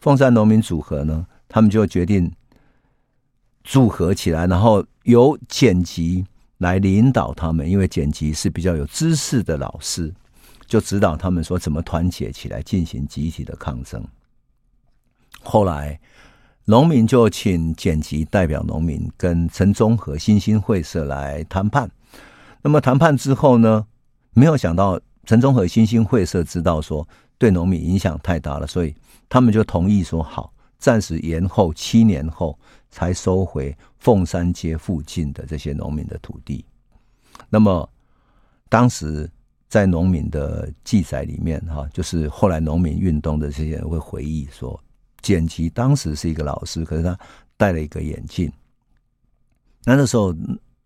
[0.00, 2.30] 凤山农民组合呢，他们就决定。
[3.62, 6.24] 组合起来，然后由剪辑
[6.58, 10.12] 来领导他们，因为剪辑是比较有知识的老师，
[10.66, 14.02] 就指导他们说怎么团结起来进行集体的抗争。
[15.42, 16.00] 后来，
[16.64, 21.90] 农民就请剪辑代表农民跟陈中和新兴会社来谈判。
[22.62, 23.86] 那么谈判之后呢，
[24.32, 27.06] 没有想到陈中和新兴会社知道说
[27.38, 28.94] 对农民影响太大了，所以
[29.28, 32.58] 他们就同意说好，暂时延后七年后。
[32.90, 36.64] 才收回凤山街附近的这些农民的土地。
[37.48, 37.88] 那么，
[38.68, 39.30] 当时
[39.68, 44.78] 在农民的记载里面，哈，就是后来农民运动的这些人会回忆说，
[45.22, 47.18] 简吉当时是一个老师，可是他
[47.56, 48.52] 戴了一个眼镜。
[49.84, 50.34] 那那时候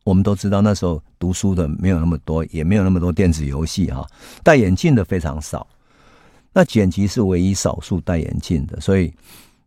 [0.04, 4.06] 我们都知道，那时候读书的没有那么多，也没有那么多电子游戏，哈，
[4.42, 5.66] 戴眼镜的非常少。
[6.52, 9.12] 那简吉是唯一少数戴眼镜的，所以。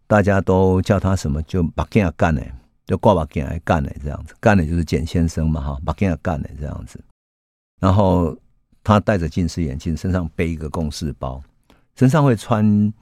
[0.08, 1.44] 大家都叫他什么？
[1.44, 2.42] 就把镜啊干呢，
[2.86, 7.04] 就挂把镜来干呢，这样子干的就是简先生嘛，哈，把镜啊干呢，这样子。
[7.80, 8.36] 然后
[8.84, 11.44] 他戴着近视眼镜，身上背一个公事包，
[11.96, 12.94] 身上会穿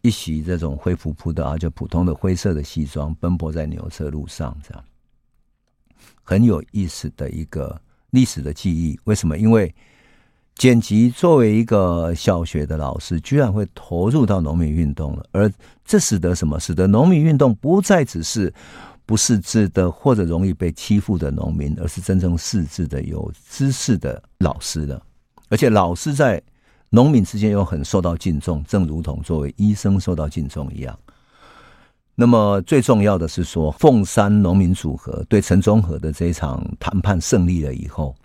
[0.00, 4.84] 一袭这种灰扑扑的啊，就普通的灰色的西装，奔波在牛车路上，这样
[6.22, 7.78] 很有意思的一个
[8.10, 8.98] 历史的记忆。
[9.04, 9.36] 为什么？
[9.36, 9.74] 因为。
[10.56, 15.52] 剪辑作为一个小学的老师，居然会投入到农民运动了，而
[15.84, 16.58] 这使得什么？
[16.58, 18.52] 使得农民运动不再只是
[19.04, 25.02] 不识字的或者容易被欺负的农民，而是真正识字的有知识的老师了。
[25.50, 26.42] 而且老师在
[26.88, 30.98] 农民之间又很受到敬重，正如同作为医生受到敬重一样。
[32.14, 38.16] 那么最重要的是说，凤山农民组合对陈中和的这一场谈判胜利了以后。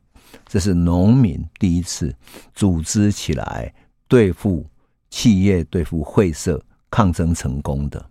[0.47, 2.13] 这是农民第一次
[2.53, 3.73] 组织起来
[4.07, 4.65] 对付
[5.09, 8.05] 企业、对付会社抗争成功的，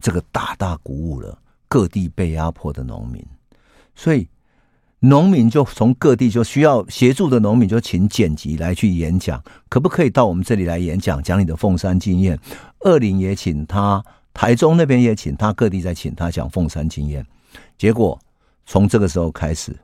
[0.00, 3.24] 这个大大鼓舞了各地被压迫的农民，
[3.94, 4.28] 所以
[5.00, 12.38] 农民就从各地就需要协助的农民就请剪辑来去演讲，可不可以到我们这里来演讲，讲你的凤山经验？
[12.80, 17.26] 二林也请他，台中那边也请他，各地在请他讲凤山经验。
[17.76, 18.18] 结果
[18.66, 19.76] 从这个时候开始。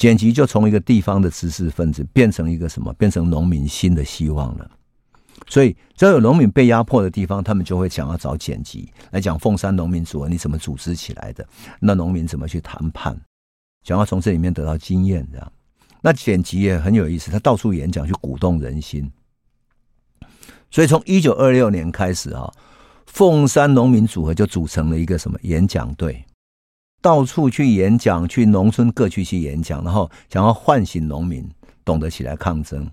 [0.00, 2.90] 剪辑就从一个地方的知识分子变成一个什么？
[2.94, 4.70] 变成农民新的希望了。
[5.46, 11.46] 所以只要有农民被压迫的地方，他们就会想要找剪辑来讲凤山农民组合，你怎么组织起来的？
[11.78, 13.14] 那农民怎么去谈判？
[13.84, 15.52] 想要从这里面得到经验，这样。
[16.00, 19.12] 那剪辑也很有意思，他到处演讲去鼓动人心。
[20.70, 22.50] 所以从一九二六年开始啊，
[23.04, 26.24] 凤山农民组合就组成了一个什么演讲队，
[27.00, 31.48] 到处去演讲，去农村各区去演讲，然后想要唤醒农民
[31.84, 32.88] 懂得起来抗争。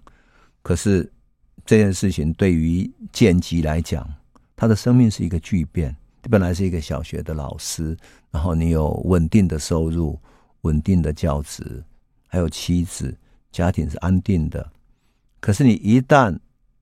[0.62, 1.10] 可是
[1.66, 4.08] 这件事情对于建吉来讲，
[4.56, 5.96] 他的生命是一个巨变。
[6.30, 7.96] 本来是一个小学的老师，
[8.32, 10.20] 然后你有稳定的收入、
[10.62, 11.82] 稳定的教职，
[12.28, 13.18] 还有妻子，
[13.50, 14.70] 家庭是安定的。
[15.40, 16.38] 可是你一旦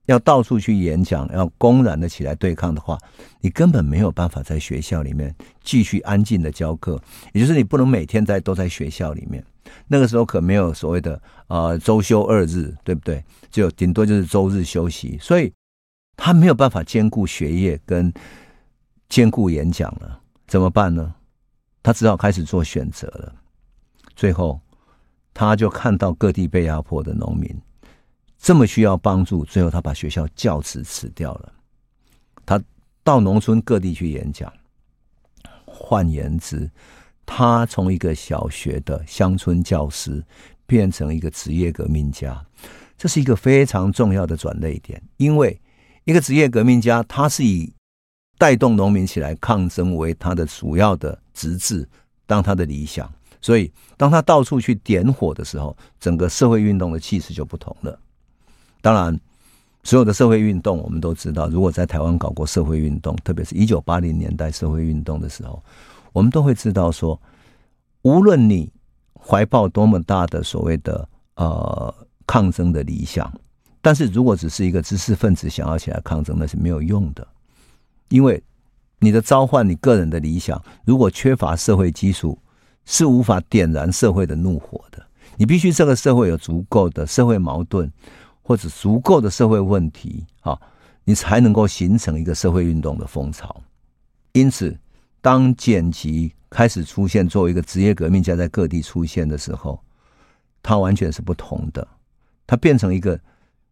[0.06, 2.98] 要到处去演讲，要公然的起来对抗的话，
[3.40, 7.00] 你根本没有办法在学校里面继续安静的教课。
[7.32, 9.44] 也就是你不能每天在都在学校里面。
[9.86, 13.22] 那个时候可没有所谓的呃周休二日，对不对？
[13.50, 15.52] 只有顶多就是周日休息，所以
[16.16, 18.12] 他没有办法兼顾学业跟。
[19.08, 21.14] 兼顾演讲了，怎么办呢？
[21.80, 23.32] 他只好开始做选择了。
[24.16, 24.60] 最后，
[25.32, 27.48] 他就看到各地被压迫的农民
[28.46, 31.52] 这么需要帮助，最后他把学校教职辞掉了。
[32.44, 32.62] 他
[33.02, 34.52] 到农村各地去演讲。
[35.64, 36.70] 换言之，
[37.26, 40.24] 他从一个小学的乡村教师
[40.64, 42.40] 变成一个职业革命家，
[42.96, 45.02] 这是一个非常重要的转捩点。
[45.16, 45.60] 因为
[46.04, 47.72] 一个职业革命家，他是以
[48.38, 51.88] 带动农民起来抗争为他的主要的职志，
[52.26, 53.12] 当他的理想。
[53.40, 57.98] 所以，当他到处去点火的时候，整个社会运动的气势就不同了。
[58.86, 59.18] 当然，
[59.82, 65.60] 所有的社会运动，我们都知道，如果在台湾搞过社会运动，特别是一九八零年代社会运动的时候，
[66.12, 67.20] 我们都会知道说，
[68.02, 68.70] 无论你
[69.20, 71.92] 怀抱多么大的所谓的呃
[72.28, 73.28] 抗争的理想，
[73.82, 77.26] 但是如果只是一个知识分子想要起来抗争，那是没有用的。
[78.10, 78.40] 因为
[79.00, 82.38] 你的召唤，你个人的理想，如果缺乏社会基础，
[82.84, 85.04] 是无法点燃社会的怒火的。
[85.36, 87.92] 你必须这个社会有足够的社会矛盾，
[88.46, 90.56] 或者足够的社会问题，啊，
[91.02, 93.60] 你才能够形成一个社会运动的风潮。
[94.34, 94.78] 因此，
[95.20, 99.82] 当剪辑开始出现，作为一个职业革命家在各地出现的时候，
[100.62, 101.86] 他完全是不同的。
[102.46, 103.18] 他变成一个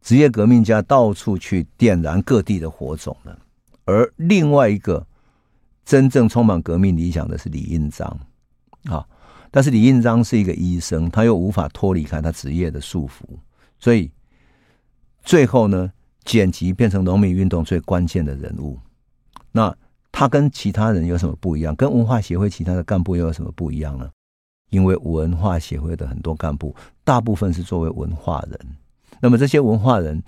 [0.02, 3.38] 职业革命家，到处去点燃各地的火种了。
[3.84, 5.06] 而另外一个
[5.84, 8.18] 真正充满革命理想的是李应章
[8.86, 9.06] 啊，
[9.52, 13.22] 但是李应章是一个医生，他又无法脱离开他职业的束缚，
[13.78, 14.10] 所以
[15.24, 15.90] 最后呢，
[16.24, 18.78] 剪辑变成农民运动最关键的人物。
[19.50, 19.74] 那
[20.12, 21.74] 他跟其他人有什么不一样？
[21.74, 24.08] 跟文化协会其他的干部又有什么不一样呢？
[24.70, 28.58] 因为文化协会的很多干部大部分是作为文化人，
[29.20, 30.22] 那么这些文化人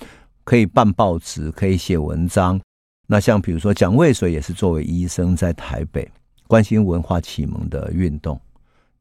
[0.44, 2.60] 可以办报纸，可以写文章。
[3.06, 6.10] 那像比如说蒋渭水也是作为医生在台北
[6.46, 8.40] 关心文化启蒙的运动，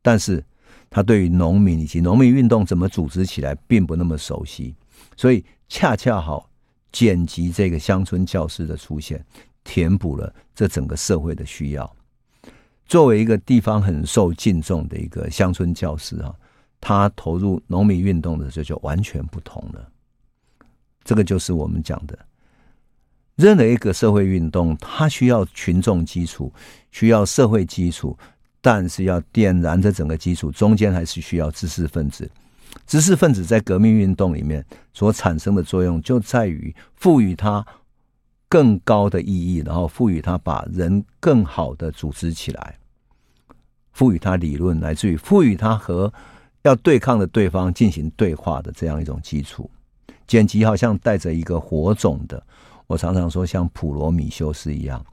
[0.01, 0.43] 但是
[0.89, 4.75] 他对于农民以及农民运动怎么组织起来并不那么熟悉，
[5.15, 6.49] 所以恰恰好
[6.91, 9.25] 剪辑这个乡村教师的出现，
[9.63, 11.95] 填补了这整个社会的需要。
[12.85, 16.33] 作为一个地方很受敬重的一个乡村教师啊，
[16.79, 19.89] 他投入农民运动的时候就完全不同了。
[21.03, 22.17] 这个就是我们讲的。
[23.35, 26.53] 任何一个社会运动，它需要群众基础，
[26.91, 28.17] 需要社会基础，
[28.61, 32.31] 但是要点燃这整个基础，中间还是需要知识分子。
[32.85, 37.65] 知识分子在革命运动里面所产生的作用，就在于赋予它
[38.47, 42.77] 更高的意义，然后赋予它把人更好的组织起来，
[43.91, 46.13] 赋予它理论，来自于赋予它和
[46.61, 49.69] 要对抗的对方进行对话的这样一种基础。
[50.27, 52.41] 剪辑好像带着一个火种的。
[52.87, 55.03] 我常常说，像普罗米修斯一样，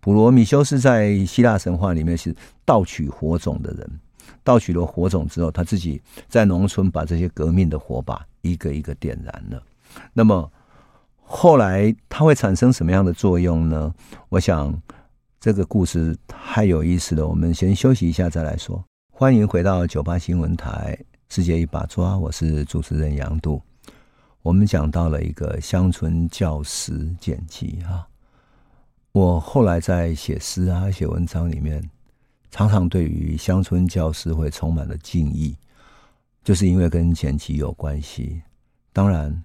[0.00, 4.00] 普罗米修斯在希腊神话里面是盗取火种的人，
[4.42, 9.62] 盗取了火种之后，他自己在农村把这些革命的火把一个一个点燃了。
[10.12, 10.50] 那么
[11.22, 13.94] 后来它会产生什么样的作用呢？
[14.28, 14.76] 我想
[15.38, 18.82] 这个故事太有意思了，我们先休息一下再来说。
[19.10, 20.98] 欢迎回到九八新闻台，
[21.28, 23.62] 世界一把抓，我是主持人杨度。
[24.42, 28.06] 我们讲到了一个乡村教师剪辑哈，
[29.12, 31.82] 我后来在写诗啊、写文章里面，
[32.50, 35.56] 常常对于乡村教师会充满了敬意，
[36.42, 38.42] 就是因为跟剪辑有关系。
[38.92, 39.42] 当然，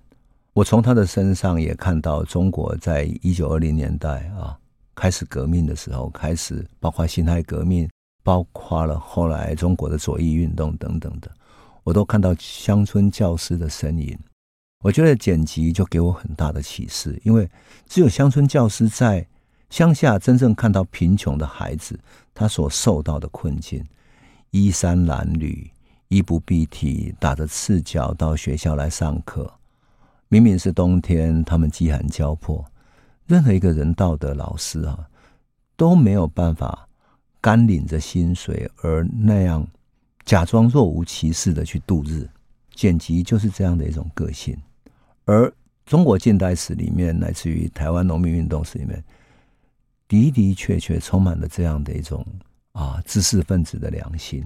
[0.54, 4.58] 我从他的身上也看到中国在一九二零年代啊
[4.96, 7.88] 开始革命的时候，开始包括辛亥革命，
[8.24, 11.30] 包括了后来中国的左翼运动等等的，
[11.84, 14.18] 我都看到乡村教师的身影。
[14.84, 17.50] 我觉得剪辑就给我很大的启示，因为
[17.88, 19.28] 只有乡村教师在
[19.70, 22.00] 乡下真正看到贫穷的孩子
[22.34, 23.84] 他所受到的困境，
[24.52, 25.70] 衣衫褴褛、
[26.08, 29.52] 衣不蔽体，打着赤脚到学校来上课。
[30.28, 32.64] 明明是冬天，他们饥寒交迫，
[33.28, 35.08] 任何一个人道的老师啊，
[35.76, 36.88] 都没有办法
[37.42, 39.68] 干领着薪水而那样
[40.24, 42.28] 假装若无其事的去度日。
[42.74, 44.58] 简吉就是这样的一种个性，
[45.24, 45.50] 而
[45.86, 49.02] 中国近代史里面，乃至于台湾农民运动史里面，
[50.08, 52.26] 的的确确充满了这样的一种
[52.74, 54.44] 啊知识分子的良心。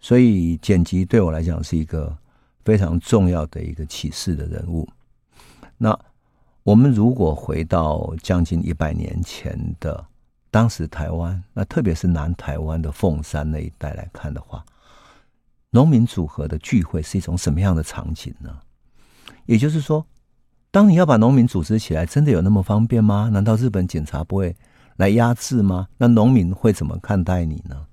[0.00, 2.16] 所以剪辑对我来讲是一个
[2.64, 4.88] 非常重要的一个启示的人物。
[5.78, 5.98] 那
[6.62, 10.04] 我们如果回到将近一百年前的
[10.50, 14.64] 当时台湾，那特别是南台湾的凤山那一带来看的话，
[15.70, 18.60] 农民组合的聚会是一种什么样的场景呢？
[19.46, 20.06] 也就是说，
[20.74, 23.30] 当你要把农民组织起来，真的有那么方便吗？
[23.32, 24.56] 难道日本警察不会
[24.96, 25.86] 来压制吗？
[25.96, 27.86] 那农民会怎么看待你呢？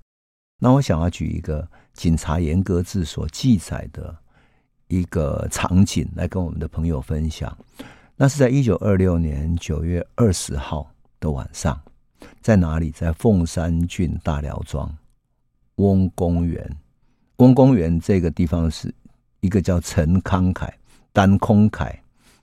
[0.58, 4.12] 那我想要举一个警察严格制所记载的
[4.88, 7.56] 一个场景来跟我们的朋友分享。
[8.16, 11.80] 那是在一九二六年九月二十号的晚上，
[12.40, 12.90] 在哪里？
[12.90, 14.92] 在凤山郡大寮庄
[15.76, 16.68] 翁公园。
[17.36, 18.92] 翁公园这个地方是
[19.38, 20.76] 一个叫陈康凯、
[21.12, 22.01] 单空凯、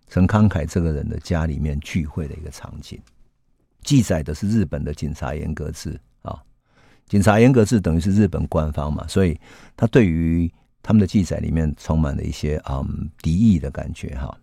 [0.10, 2.99] 陈康凯这个人的家里面聚会的一个场景。
[3.84, 6.38] 记载的是日本的警察严格制啊，
[7.07, 9.39] 警察严格制等于是日本官方嘛，所以
[9.78, 10.51] 他对于
[10.82, 14.36] 他们的记载里面充满了一些嗯敌意的感觉哈。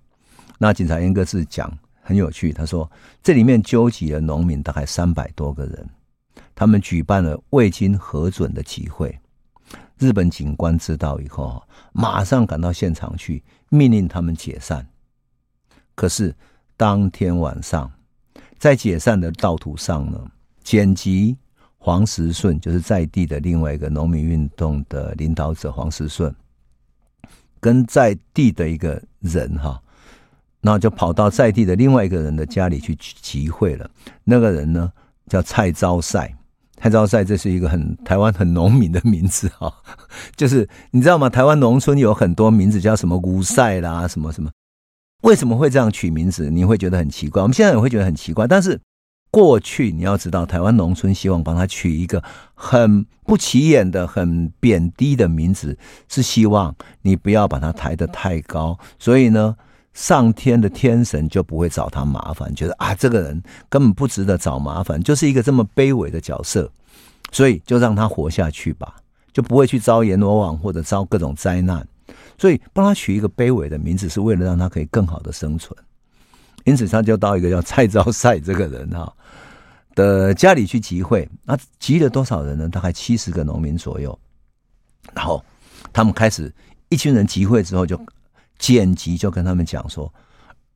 [0.59, 2.91] 那警察严格制讲很有趣，他说
[3.23, 5.87] 这里面纠集了农民大概三百多个人，
[6.55, 9.19] 他们举办了未经核准的集会。
[9.99, 11.62] 日本警官知道以后，
[11.93, 14.87] 马上赶到现场去，命令他们解散。
[15.97, 16.33] 可是
[16.77, 17.91] 当天晚上，
[18.57, 20.21] 在解散的道途上呢，
[20.63, 21.37] 简吉、
[21.79, 26.33] 黄石顺就是在地的另外一个农民运动的领导者黄石顺，
[27.59, 29.83] 跟在地的一个人哈。
[30.61, 33.89] 那就跑到在地的另外一个人的家里去集会了。
[34.25, 34.93] 那个人呢，
[35.29, 36.35] 叫蔡昭赛。
[36.79, 39.73] 蔡昭赛这是一个很台湾很农民的名字哈，
[40.35, 41.31] 就是你知道吗？
[41.31, 44.51] 台湾农村有很多名字叫什么吴赛啦，什么什么，
[45.23, 46.51] 为什么会这样取名字？
[46.51, 47.43] 你会觉得很奇怪。
[47.43, 48.81] 我们现在也会觉得很奇怪，但是
[49.31, 52.23] 过去你要知道，台湾农村希望帮他取一个
[52.55, 59.57] 很不起眼的、很贬低的名字，是希望你不要把它抬得太高，所以呢。
[59.97, 66.71] 上天的天神就不会找他麻烦，觉得啊，这个人根本不值得找麻烦，就是一个这么卑微的角色，
[67.33, 68.97] 所以就让他活下去吧，
[69.33, 71.89] 就不会去遭阎罗王或者遭各种灾难。
[72.39, 75.76] 所以帮他取一个卑微的名字，是为了让他可以更好的生存。
[76.64, 79.12] 因此，他就到一个叫蔡昭赛这个人哈
[79.95, 81.28] 的家里去集会。
[81.45, 82.68] 那集了多少人呢？
[82.68, 84.18] 大概七十个农民左右。
[85.14, 85.45] 然后
[85.93, 86.53] 他们开始
[86.89, 88.01] 一群人集会之后就。
[88.59, 90.11] 简吉就跟他们讲说，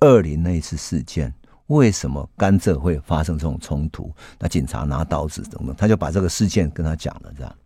[0.01, 1.33] 二林那一次事件
[1.69, 4.13] 为什么甘蔗会发生这种冲突？
[4.39, 7.57] 那警察拿刀子等等，他就把这个事件跟他讲了，这样。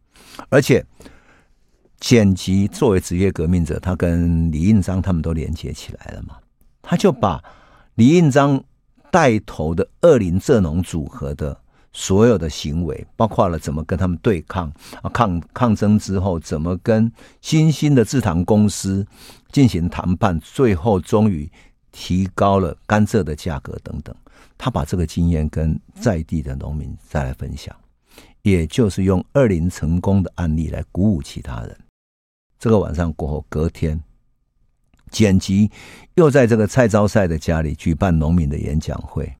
[0.49, 0.87] 而且
[2.05, 6.37] 剪辑作为职业革命者，他跟李应章他们都连接起来了嘛，
[6.83, 7.43] 他就把
[7.95, 8.63] 李应章
[9.11, 11.59] 带头的二林蔗农组合的。
[11.95, 19.07] 所有的行为，包括了怎么跟他们对抗啊，抗抗争之后，怎么跟新兴的制糖公司
[19.51, 21.49] 进行谈判，最后终于
[21.91, 24.15] 提高了甘蔗的价格等等。
[24.59, 27.75] 他把这个经验跟在地的农民再来分享，
[28.43, 31.79] 也就是用二林成功的案例来鼓舞其他人。
[32.65, 34.03] 这个晚上过后，隔天，
[35.11, 35.71] 简吉
[36.15, 39.31] 又在这个蔡昭赛的家里举办农民的演讲会，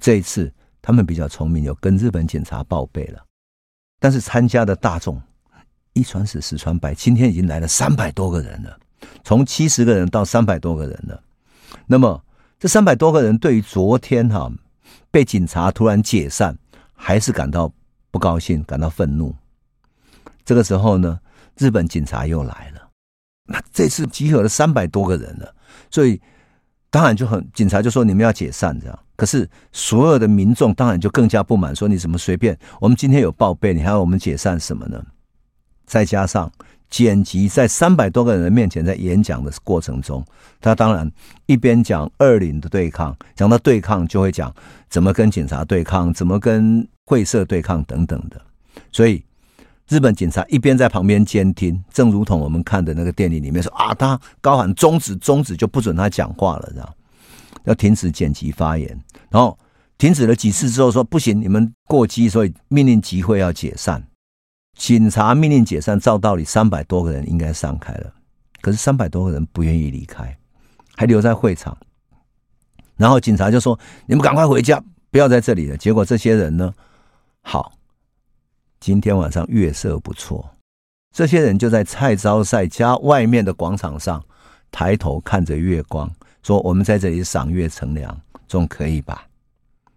[0.00, 0.52] 这一次。
[0.82, 3.24] 他们比较聪明，有跟日本警察报备了，
[4.00, 5.22] 但是参加的大众
[5.92, 8.76] 一传十，十传百，今天已经来了三百多个人了，
[9.22, 11.22] 从七十个人到三百多个人了。
[11.86, 12.24] 那么
[12.58, 14.50] 这三百多个人对于昨天哈
[15.12, 16.58] 被警察突然解散，
[16.92, 17.72] 还是感到
[18.10, 19.32] 不高兴，感到愤怒。
[20.44, 21.20] 这个时候呢，
[21.58, 22.88] 日本警察又来了，
[23.46, 25.54] 那这次集合了三百多个人了，
[25.90, 26.20] 所以。
[26.90, 32.56] 当然就很，警察就说你们要解散这样，可是所有的民众当然就更加不满，说你怎么随便？
[32.80, 35.04] 我们今天有报备，你还要我们解散什么呢？
[35.86, 36.48] 再加上
[36.88, 40.24] 剪辑在三百多个人面前在演讲的过程中，
[40.60, 41.10] 他当然
[41.46, 44.54] 一边讲二零的对抗，讲到对抗就会讲
[44.88, 48.40] 怎么跟警察对抗，怎么跟会社对抗等等的，
[48.92, 49.20] 所以。
[49.88, 56.94] 日本警察一边在旁边监听，正如同我们看的那个电影里面说啊，他高喊终止，终止就不准他讲话了，这样
[57.64, 58.98] 要停止剪辑发言，
[59.30, 59.58] 然后
[59.98, 64.02] 停止了几次之后说不行，你们过激，所以命令集会要解散。
[64.76, 68.12] 警察命令解散，照道理三百多个人应该散开了，
[68.60, 70.36] 可是三百多个人不愿意离开，
[70.96, 71.76] 还留在会场。
[72.96, 76.72] 然后警察就说：“你们赶快回家，不要在这里了。”结果这些人呢，
[77.42, 77.72] 好，
[78.84, 80.46] 今天晚上月色不错，
[81.10, 84.22] 这些人就在蔡昭赛家外面的广场上
[84.70, 86.12] 抬头看着月光，
[86.42, 89.24] 说：“我们在这里赏月乘凉，总可以吧？”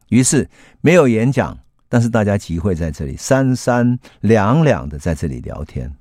[0.07, 1.59] 于是没有演讲，
[1.89, 5.93] 但是大家集会在这里，三三两两的在这里聊天。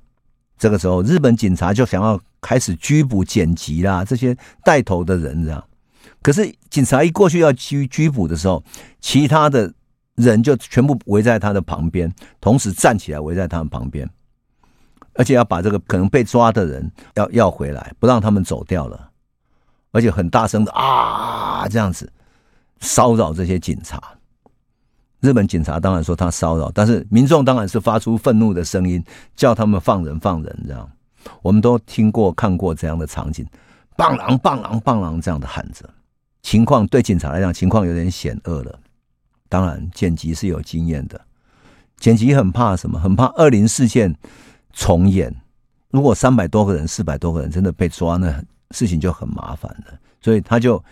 [0.57, 4.33] 这个时候，日本警察就想要开始拘捕剪辑啦，这些
[4.63, 5.61] 带头的人这样。
[6.21, 8.63] 可是警察一过去要拘拘捕的时候，
[9.01, 9.73] 其他的
[10.17, 14.09] 人就全部围在他的旁边，同时站起来围在他们旁边，
[15.13, 19.09] 而且要把这个可能被抓的人要要回来，不让他们走掉了，
[19.91, 22.11] 而且很大声的啊这样子
[22.79, 24.01] 骚扰这些警察。
[25.19, 29.03] 日本警察当然说他骚扰，但是民众当然是发出愤怒的声音，
[29.35, 30.89] 叫他们放人放人这样。
[31.43, 33.45] 我们都听过看过这样的场景，
[33.95, 35.87] 棒郎棒郎棒郎这样的喊着。
[36.41, 38.79] 情况对警察来讲，情况有点险恶了。
[39.49, 41.19] 当然，剪辑是有经验的。
[41.97, 42.99] 剪辑很怕什么？
[42.99, 44.15] 很怕二零事件
[44.73, 45.33] 重演。
[45.89, 49.99] 如果三百多个人、四百多个人真的被抓，那事情就很麻烦了。
[50.21, 50.83] 所以他就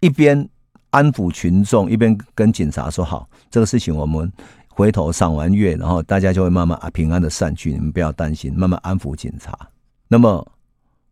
[0.00, 0.48] 一边
[0.90, 4.32] 安抚群众，一边跟警察说：“好，这个事情我们
[4.68, 9.58] 回头赏完月，然后大家就会慢慢啊平安的散去，你们不要担心。”慢慢安抚警察。
[10.08, 10.46] 那么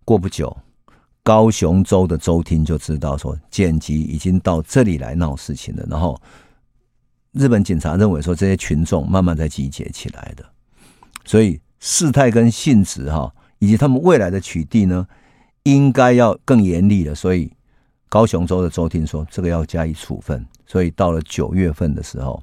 [0.04, 0.56] 过不久。
[1.24, 5.86] 高雄州的州厅就知道说，剪辑已经到这里来闹事情了。
[5.88, 6.20] 然后，
[7.32, 10.44] 日本警察认为说，这些群众慢慢在集结起来的，
[11.24, 15.06] 所以事态跟性质哈，以及他们未来的取缔呢，
[15.64, 17.14] 应该要更严厉了。
[17.14, 17.52] 所以，
[18.08, 20.44] 高雄州的州厅说，这个要加以处分。
[20.66, 22.42] 所以，到了九月份的时候，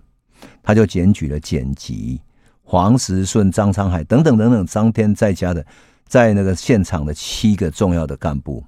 [0.61, 2.19] 他就检举了剪辑、
[2.63, 5.65] 黄时顺、张昌海等等等等，张天在家的。
[6.05, 8.65] 在那个现场的七个重要的干部，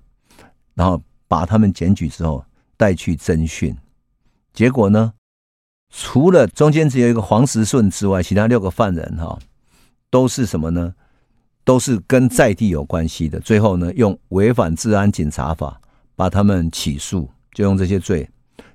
[0.76, 2.45] 然后把他们检举之后
[2.78, 3.76] 带去侦讯，
[4.53, 5.11] 结果呢，
[5.91, 9.37] 除了中间只有一个黄时顺之外，其他六个犯人哈
[10.09, 10.93] 都是什么呢？
[11.63, 13.39] 都是跟在地有关系的。
[13.39, 15.79] 最后呢，用违反治安警察法
[16.15, 18.27] 把他们起诉，就用这些罪，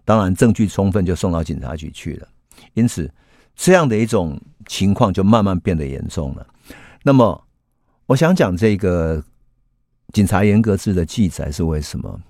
[0.04, 2.28] 当然证据充分，就送到警察局去了。
[2.74, 3.10] 因此，
[3.56, 6.46] 这样的一种情况就慢慢变得严重了。
[7.02, 7.42] 那么。
[8.08, 9.20] 我想讲这个
[10.12, 12.20] 警察严格制的记载是为什么？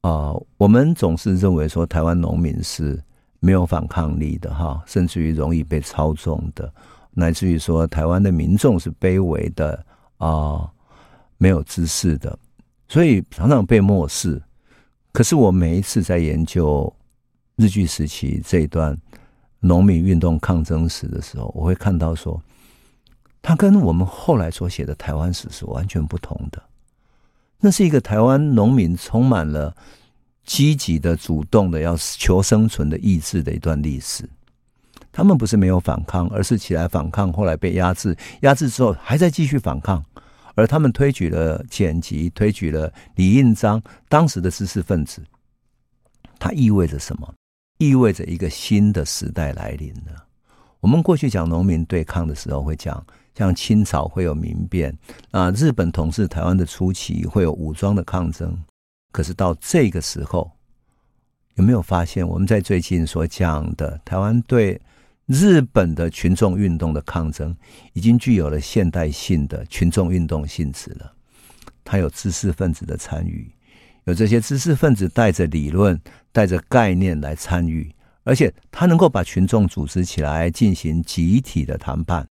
[0.00, 3.00] 啊、我们总是认为说台湾农民是
[3.40, 6.72] 没有反抗力的哈，甚至于容易被操纵的，
[7.12, 9.84] 乃至于说台湾的民众是卑微的
[10.18, 10.70] 啊、
[11.36, 12.38] 没有知识的，
[12.88, 14.42] 所以常常被漠视。
[15.12, 16.92] 可是我每一次在研究
[17.56, 18.96] 日据时期这一段
[19.60, 22.40] 农民运动抗争史的时候，我会看到说。
[23.40, 26.60] 他跟我们后来所写的台湾史是完全不同的。
[27.60, 29.74] 那是一个台湾农民充满了
[30.48, 34.26] 积极的、主动的要求生存的意志的一段历史。
[35.12, 40.02] 他们不是没有反抗，而是起来反抗，后来被压制，压制之后还在继续反抗。
[40.54, 45.22] 而他们推举了简吉，推举了李应章，当时的知识分子。
[46.38, 47.34] 它意味着什么？
[47.76, 50.24] 意味着一个新的时代来临了。
[50.80, 53.04] 我们过去讲农民对抗的时候，会讲。
[53.34, 54.92] 像清朝会有民变
[55.30, 58.58] 啊，日本统治台湾的初期会有武装的抗争。
[59.18, 60.48] 可是到这个时候，
[61.56, 64.80] 有没有发现我们在最近所讲的台湾对
[65.26, 67.52] 日本的群众运动的抗争，
[67.94, 71.12] 已经具有了现代性的群众运动性质了？
[71.82, 73.52] 它有知识分子的参与，
[74.04, 76.00] 有这些知识分子带着理论、
[76.30, 77.92] 带着概念来参与，
[78.22, 82.24] 而且他能够把群众组织起来进行集体的谈判。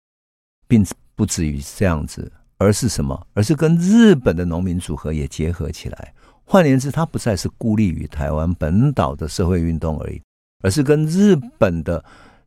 [0.69, 3.27] 并不止于这样子，而是什么？
[3.33, 6.13] 而是跟日本的农民组合也结合起来。
[6.45, 10.21] 换言之，它不再是孤立于台湾本岛的社会运动而已，
[10.63, 12.05] 而是跟日本的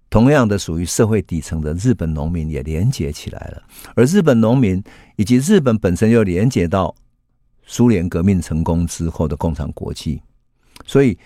[0.09, 3.61] 同样的属于社会底层的日本农民也连接起来了。
[3.95, 4.81] 而日本农民
[5.15, 6.95] 以及日本本身又连接到
[7.65, 10.21] 苏联革命成功之后的共产国际，
[10.85, 11.17] 所以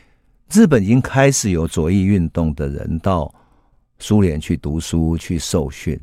[0.51, 3.31] 日本已经开始有左翼运动的人到
[3.99, 5.99] 苏联去读书去受训。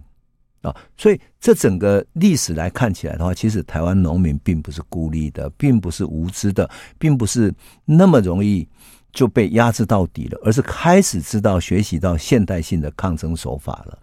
[0.68, 7.52] 啊，所以这整个历史来看起来的话，其实台湾农民并不是孤立的，并不是无知的，并不是
[7.84, 8.66] 那么容易
[9.12, 13.98] 就被压制到底了，而是开始知道学习到现代性的抗争手法了。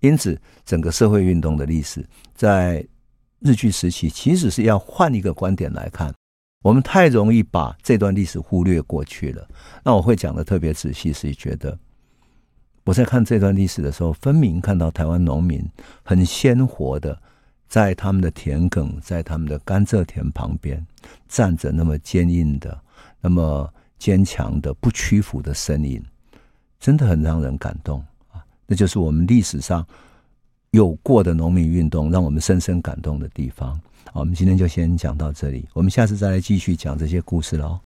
[0.00, 2.86] 因此，整个社会运动的历史在
[3.40, 6.12] 日据时期，其实是要换一个观点来看。
[6.62, 9.48] 我们太容易把这段历史忽略过去了。
[9.82, 11.78] 那我会讲的特别仔细，是觉得。
[12.90, 15.64] 我在看这段历史的时候，分明看到台湾农民
[16.02, 17.16] 很鲜活的
[17.68, 20.84] 在他们的田埂，在他们的甘蔗田旁边
[21.28, 22.76] 站着，那么坚硬的、
[23.20, 26.02] 那么坚强的、不屈服的身影，
[26.80, 28.44] 真的很让人感动啊！
[28.66, 29.86] 那就是我们历史上
[30.72, 33.80] 有过的农民运动，让我们深深感动的地方。
[34.12, 37.78] 好，我们今天就先讲到这里，我们下次再来继续讲这些故事喽。